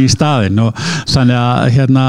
í 0.00 0.08
staðin 0.12 0.64
og 0.66 0.86
þannig 1.10 1.38
að 1.40 1.68
hérna 1.78 2.06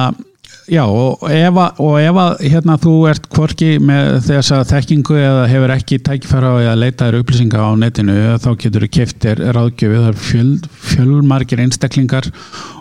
Já 0.66 0.82
og 0.90 1.22
ef 1.30 1.58
að, 1.62 1.80
og 1.86 1.96
ef 2.02 2.18
að 2.18 2.32
hérna, 2.42 2.76
þú 2.82 2.94
ert 3.12 3.28
kvorki 3.30 3.68
með 3.86 4.16
þess 4.26 4.54
að 4.56 4.64
þekkingu 4.72 5.18
eða 5.22 5.44
hefur 5.52 5.74
ekki 5.76 6.00
tækifæra 6.02 6.54
að 6.72 6.80
leita 6.82 7.06
þér 7.06 7.18
upplýsinga 7.20 7.62
á 7.62 7.70
netinu 7.78 8.16
þá 8.42 8.48
getur 8.64 8.86
þú 8.88 8.90
keftir 8.98 9.44
ráðgjöfi 9.54 10.00
það 10.00 10.08
er 10.10 10.18
fjöl, 10.26 10.48
fjölmargir 10.88 11.62
einstaklingar 11.62 12.32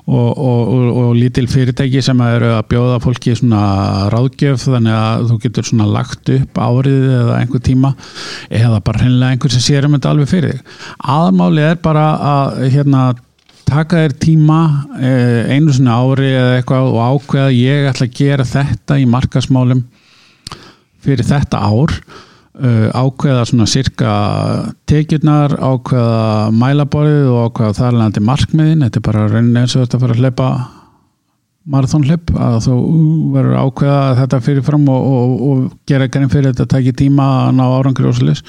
og, 0.05 0.31
og, 0.33 0.73
og, 0.95 1.11
lítil 1.19 1.45
fyrirtæki 1.53 2.01
sem 2.05 2.25
eru 2.25 2.55
að 2.55 2.65
bjóða 2.73 2.97
fólki 3.05 3.37
svona 3.37 3.61
ráðgjöf 4.15 4.65
þannig 4.65 4.97
að 5.03 5.29
þú 5.29 5.39
getur 5.45 5.69
svona 5.69 5.91
lagt 5.93 6.33
upp 6.39 6.65
árið 6.65 7.07
eða 7.19 7.39
einhver 7.43 7.65
tíma 7.69 7.93
eða 8.49 8.81
bara 8.89 9.05
hennilega 9.05 9.37
einhver 9.37 9.53
sem 9.53 9.65
sér 9.69 9.91
um 9.91 9.99
þetta 9.99 10.15
alveg 10.15 10.33
fyrir 10.33 10.57
þig. 10.57 10.75
Aðmáli 11.19 11.69
er 11.69 11.81
bara 11.85 12.09
að 12.33 12.67
hérna 12.79 13.07
taka 13.69 14.05
þér 14.05 14.15
tíma 14.23 14.61
eh, 14.99 15.55
einu 15.55 15.73
svona 15.75 15.97
ári 16.03 16.31
eða 16.31 16.53
eitthvað 16.59 16.93
og 16.93 17.01
ákveða 17.15 17.57
ég 17.57 17.89
ætla 17.91 18.09
að 18.09 18.15
gera 18.19 18.47
þetta 18.49 19.01
í 19.01 19.09
markasmálum 19.11 19.83
fyrir 21.05 21.29
þetta 21.29 21.61
ár. 21.65 21.97
Eh, 22.55 22.87
ákveða 22.95 23.49
svona 23.51 23.67
cirka 23.67 24.13
tekjurnar, 24.87 25.57
ákveða 25.59 26.53
mælaborðið 26.55 27.29
og 27.33 27.49
ákveða 27.49 27.77
þarlegandi 27.81 28.25
markmiðin, 28.29 28.87
þetta 28.87 29.01
er 29.01 29.07
bara 29.09 29.27
raunin 29.33 29.61
eins 29.65 29.75
og 29.75 29.85
þetta 29.85 30.03
fyrir 30.05 30.17
að 30.17 30.23
hleypa 30.23 30.49
marathónhlaup 31.75 32.33
að 32.37 32.59
þú 32.67 32.77
verður 33.35 33.61
ákveða 33.65 34.01
þetta 34.21 34.41
fyrirfram 34.45 34.89
og, 34.93 35.07
og, 35.09 35.45
og 35.49 35.63
gera 35.89 36.09
grein 36.13 36.31
fyrir 36.33 36.53
þetta 36.53 36.67
að 36.67 36.75
taki 36.75 36.93
tíma 37.05 37.29
að 37.47 37.55
ná 37.59 37.65
árangri 37.65 38.09
og 38.11 38.19
svolítið 38.19 38.43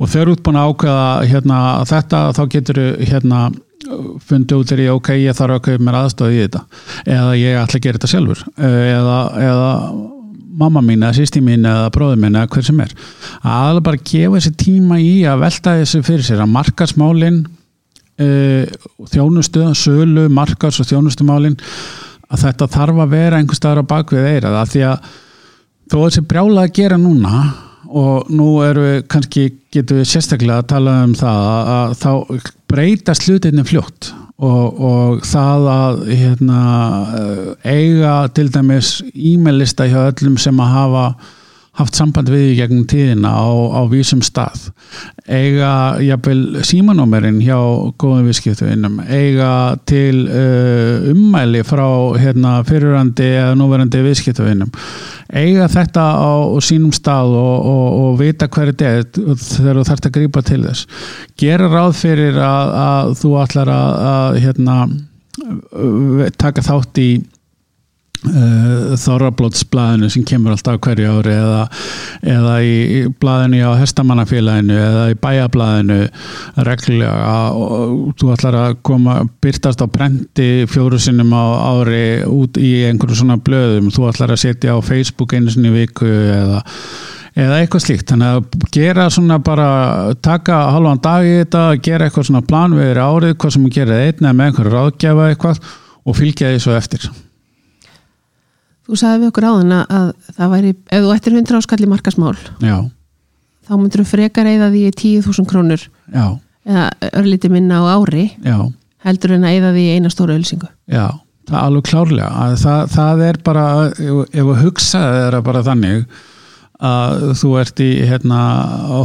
og 0.00 0.08
þegar 0.08 0.30
þú 0.30 0.34
ert 0.34 0.44
búin 0.46 0.58
að 0.60 0.70
ákveða 0.70 1.08
hérna, 1.28 1.58
þetta 1.90 2.20
þá 2.36 2.42
getur 2.54 2.80
hérna 3.10 3.40
fundi 4.26 4.56
út 4.56 4.72
er 4.74 4.84
ég 4.84 4.94
ok, 4.94 5.12
ég 5.20 5.36
þarf 5.36 5.56
að 5.56 5.62
kaupa 5.68 5.84
mér 5.86 5.98
aðstöðu 6.00 6.36
í 6.36 6.40
þetta. 6.44 6.64
Eða 7.06 7.36
ég 7.40 7.60
ætla 7.60 7.78
að 7.78 7.84
gera 7.86 8.00
þetta 8.00 8.10
sjálfur. 8.12 8.42
Eða, 8.70 9.20
eða 9.44 9.70
mamma 10.60 10.82
mín 10.84 11.04
eða 11.04 11.16
sýsti 11.16 11.42
mín 11.44 11.64
eða 11.68 11.88
bróður 11.94 12.20
mín 12.20 12.36
eða 12.36 12.50
hver 12.52 12.66
sem 12.66 12.82
er. 12.84 12.92
Að 13.46 13.80
bara 13.86 14.02
gefa 14.12 14.36
þessi 14.36 14.52
tíma 14.60 15.00
í 15.00 15.14
að 15.28 15.46
velta 15.46 15.78
þessu 15.80 16.02
fyrir 16.06 16.26
sér 16.26 16.44
að 16.44 16.52
markasmálin 16.58 17.40
uh, 18.20 18.78
þjónustu, 19.14 19.64
sölu, 19.78 20.28
markas 20.32 20.80
og 20.82 20.90
þjónustumálin 20.90 21.58
að 22.30 22.44
þetta 22.44 22.70
þarf 22.70 23.02
að 23.04 23.16
vera 23.16 23.40
einhver 23.40 23.58
staðar 23.58 23.82
á 23.82 23.90
bakvið 23.90 24.28
eira 24.28 24.54
það 24.54 24.72
því 24.74 24.84
að 24.90 25.10
þó 25.90 25.98
þessi 26.04 26.26
brjála 26.30 26.66
að 26.66 26.74
gera 26.78 27.00
núna 27.00 27.40
og 27.90 28.30
nú 28.30 28.48
eru 28.64 28.84
við 28.86 28.98
kannski 29.10 29.44
getum 29.74 30.00
við 30.00 30.10
sérstaklega 30.12 30.62
að 30.62 30.70
tala 30.72 30.96
um 31.04 31.14
það 31.18 31.48
að, 31.74 31.94
þá 32.00 32.12
breyta 32.70 33.14
slutinni 33.18 33.64
fljótt 33.66 34.12
og, 34.40 34.80
og 34.80 35.26
það 35.26 35.68
að 35.74 36.00
hérna, 36.08 36.60
eiga 37.66 38.14
til 38.36 38.48
dæmis 38.54 38.94
e-mail-lista 39.12 39.88
hjá 39.90 40.00
öllum 40.06 40.38
sem 40.40 40.62
að 40.62 40.74
hafa 40.76 41.04
haft 41.78 41.96
samband 41.96 42.28
við 42.32 42.48
í 42.48 42.56
gegnum 42.58 42.86
tíðina 42.90 43.30
á, 43.30 43.46
á 43.46 43.80
vísum 43.90 44.22
stað. 44.24 44.70
Eiga 45.30 46.00
jafnvel 46.02 46.64
símanúmerinn 46.66 47.38
hjá 47.44 47.56
góðum 48.00 48.26
viðskiptuvinnum 48.26 48.98
eiga 49.06 49.78
til 49.88 50.26
uh, 50.26 51.06
ummæli 51.12 51.62
frá 51.66 51.86
hérna, 52.18 52.58
fyrirandi 52.66 53.28
eða 53.38 53.56
núverandi 53.58 54.02
viðskiptuvinnum 54.08 54.74
eiga 55.30 55.68
þetta 55.70 56.04
á 56.18 56.32
sínum 56.64 56.92
stað 56.94 57.34
og, 57.38 57.66
og, 57.70 57.86
og 58.00 58.16
vita 58.20 58.48
hverju 58.50 58.74
er 58.86 59.04
þegar 59.14 59.78
þú 59.78 59.84
þarfst 59.88 60.08
að 60.08 60.16
grípa 60.16 60.42
til 60.46 60.62
þess. 60.64 60.86
Gera 61.38 61.70
ráð 61.70 61.92
fyrir 62.00 62.40
að, 62.42 62.72
að 62.84 63.12
þú 63.22 63.34
ætlar 63.44 63.74
að, 63.74 64.00
að 64.14 64.40
hérna, 64.46 64.78
taka 66.40 66.66
þátt 66.66 67.02
í 67.02 67.10
Uh, 67.20 67.39
Þorrablótsblæðinu 68.20 70.10
sem 70.12 70.24
kemur 70.28 70.52
alltaf 70.52 70.76
hverju 70.84 71.08
ári 71.18 71.32
eða, 71.32 71.60
eða 72.34 72.56
í 72.60 72.74
blæðinu 73.20 73.62
á 73.64 73.80
Hestamannafélaginu 73.80 74.76
eða 74.76 75.04
í 75.12 75.16
bæjablæðinu 75.22 76.00
reglulega. 76.68 77.38
Og 77.56 78.10
þú 78.20 78.32
ætlar 78.34 78.58
að 78.60 78.74
koma 78.86 79.20
byrtast 79.40 79.80
á 79.80 79.86
prenti 79.88 80.50
fjóru 80.70 81.00
sinnum 81.00 81.32
á 81.32 81.44
ári 81.80 82.02
út 82.28 82.60
í 82.60 82.74
einhverju 82.90 83.22
svona 83.22 83.38
blöðum. 83.40 83.88
Þú 83.94 84.10
ætlar 84.10 84.36
að 84.36 84.44
setja 84.44 84.76
á 84.76 84.78
Facebook 84.84 85.32
einu 85.32 85.54
sinni 85.54 85.72
viku 85.72 86.10
eða 86.10 86.60
eða 87.38 87.60
eitthvað 87.62 87.84
slíkt, 87.84 88.08
þannig 88.10 88.36
að 88.36 88.68
gera 88.74 89.06
svona 89.12 89.38
bara, 89.38 89.68
taka 90.18 90.58
halvan 90.74 91.00
dag 91.00 91.24
í 91.24 91.36
þetta, 91.38 91.64
gera 91.78 92.08
eitthvað 92.08 92.26
svona 92.26 92.42
plan 92.44 92.74
við 92.74 92.98
árið, 92.98 93.36
hvað 93.38 93.56
sem 93.56 93.70
að 93.70 93.76
gera 93.78 94.02
einna 94.02 94.34
með 94.34 94.50
einhverju 94.50 94.74
ráðgjafa 94.74 95.30
eitthvað 95.30 95.66
og 96.04 96.18
fylgja 96.18 96.50
því 96.50 96.62
svo 96.66 96.76
eftir 96.76 97.10
Þú 98.90 98.98
sagði 98.98 99.20
við 99.22 99.28
okkur 99.30 99.44
áðan 99.46 99.74
að 99.78 100.06
það 100.34 100.48
væri, 100.56 100.70
ef 100.90 101.04
þú 101.04 101.10
ættir 101.14 101.34
100 101.38 101.58
áskalli 101.60 101.86
markasmál 101.86 102.32
Já. 102.58 102.76
þá 103.68 103.72
myndur 103.78 104.02
þú 104.02 104.06
frekar 104.10 104.48
eða 104.50 104.70
því 104.72 104.80
10.000 104.98 105.46
krónur 105.52 105.84
Já. 106.10 106.24
eða 106.66 106.86
örlíti 107.20 107.50
minna 107.52 107.78
á 107.86 107.94
ári 107.94 108.24
Já. 108.42 108.56
heldur 109.06 109.36
en 109.36 109.46
að 109.46 109.58
eða 109.60 109.70
því 109.76 109.84
eina 109.94 110.10
stóra 110.10 110.34
ölsingu. 110.34 110.66
Já, 110.90 111.06
það 111.46 111.54
er 111.60 111.68
alveg 111.68 111.86
klárlega. 111.86 112.48
Það, 112.64 112.82
það 112.96 113.22
er 113.28 113.38
bara, 113.46 113.64
ef 113.94 114.42
þú 114.50 114.58
hugsaði 114.64 115.22
þeirra 115.22 115.42
bara 115.46 115.62
þannig 115.70 116.18
að 116.90 117.24
þú 117.36 117.52
ert 117.60 117.80
í 117.84 117.90
hérna, 118.10 118.42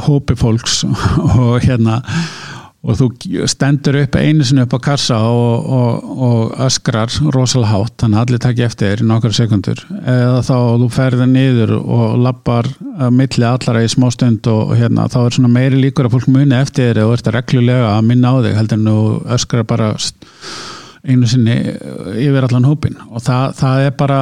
hópi 0.08 0.38
fólks 0.39 0.82
og 1.38 1.62
hérna 1.62 2.02
og 2.86 2.98
þú 3.00 3.08
stendur 3.50 3.98
upp 4.04 4.17
einu 4.19 4.45
sinu 4.45 4.65
upp 4.65 4.76
á 4.78 4.80
kassa 4.89 5.17
og, 5.26 5.69
og, 5.78 6.10
og 6.28 6.60
öskrar 6.67 7.10
rosalega 7.34 7.71
hátt, 7.71 7.95
þannig 8.02 8.19
að 8.19 8.26
allir 8.26 8.43
takja 8.43 8.67
eftir 8.69 8.91
þér 8.91 9.02
í 9.02 9.08
nokkar 9.10 9.36
sekundur, 9.38 9.82
eða 10.04 10.43
þá 10.45 10.54
þú 10.84 10.89
ferðir 10.93 11.32
niður 11.32 11.74
og 11.80 12.19
lappar 12.21 12.69
milli 13.15 13.48
allara 13.50 13.82
í 13.86 13.89
smá 13.91 14.08
stund 14.13 14.45
og 14.52 14.76
hérna 14.78 15.08
þá 15.10 15.19
er 15.24 15.38
svona 15.38 15.54
meiri 15.56 15.82
líkur 15.82 16.10
að 16.10 16.17
fólk 16.17 16.30
muni 16.36 16.58
eftir 16.60 16.93
þér 16.93 17.08
og 17.08 17.15
ert 17.17 17.32
að 17.32 17.38
reglulega 17.39 17.89
að 17.95 18.06
minna 18.12 18.34
á 18.34 18.36
þig 18.45 18.60
heldur 18.60 18.82
en 18.82 18.91
þú 18.91 19.00
öskrar 19.38 19.67
bara 19.71 19.89
einu 21.06 21.30
sinni 21.30 21.58
yfir 22.21 22.45
allan 22.45 22.69
hópin 22.69 23.00
og 23.10 23.26
það, 23.26 23.58
það 23.60 23.88
er 23.88 23.98
bara 23.98 24.19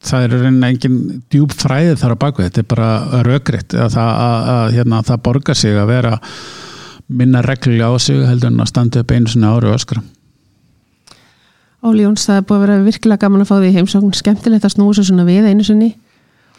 það 0.00 0.24
er 0.24 0.34
reyna 0.46 0.70
engin 0.72 0.98
djúb 1.32 1.54
fræði 1.54 1.96
þar 2.00 2.16
á 2.16 2.22
bakvið, 2.24 2.48
þetta 2.48 2.62
er 2.62 2.68
bara 2.70 3.22
rökriðt 3.26 3.76
að, 3.76 3.96
að, 4.00 4.12
að, 4.24 4.50
að 4.54 4.76
hérna, 4.78 5.00
það 5.06 5.22
borgar 5.28 5.58
sig 5.60 5.76
að 5.76 5.90
vera 5.90 6.12
minna 7.10 7.42
reglulega 7.42 7.90
á 7.90 7.98
sig 7.98 8.22
heldur 8.26 8.52
en 8.52 8.62
að 8.62 8.70
standa 8.70 9.02
upp 9.02 9.14
einu 9.14 9.30
svona 9.30 9.52
ári 9.54 9.70
og 9.70 9.76
öskra. 9.78 10.02
Óli 11.80 12.04
Jóns, 12.04 12.26
það 12.28 12.40
er 12.40 12.46
búið 12.46 12.58
að 12.58 12.64
vera 12.66 12.86
virkilega 12.86 13.24
gaman 13.24 13.42
að 13.44 13.50
fá 13.50 13.56
því 13.56 13.72
heimsókn. 13.78 14.14
Skemmtilegt 14.16 14.66
að 14.68 14.74
snúsa 14.74 15.04
svona 15.06 15.24
við 15.28 15.48
einu 15.48 15.64
sinni. 15.64 15.90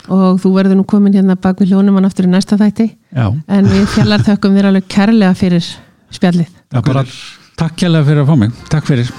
Og 0.09 0.39
þú 0.41 0.53
verður 0.55 0.79
nú 0.79 0.85
komin 0.89 1.13
hérna 1.13 1.37
bak 1.37 1.61
við 1.61 1.75
hljónum 1.75 1.99
hann 1.99 2.09
aftur 2.09 2.25
í 2.25 2.31
næsta 2.31 2.57
þætti. 2.57 2.89
Já. 3.13 3.27
en 3.29 3.69
við 3.69 3.85
fjallar 3.95 4.25
þökkum 4.25 4.55
þér 4.57 4.71
alveg 4.71 4.87
kærlega 4.89 5.33
fyrir 5.37 5.67
spjallið. 6.11 6.55
Takk 6.71 7.75
kærlega 7.77 8.07
fyrir 8.07 8.23
að 8.23 8.31
fá 8.31 8.39
mig, 8.41 8.63
takk 8.71 8.89
fyrir 8.89 9.13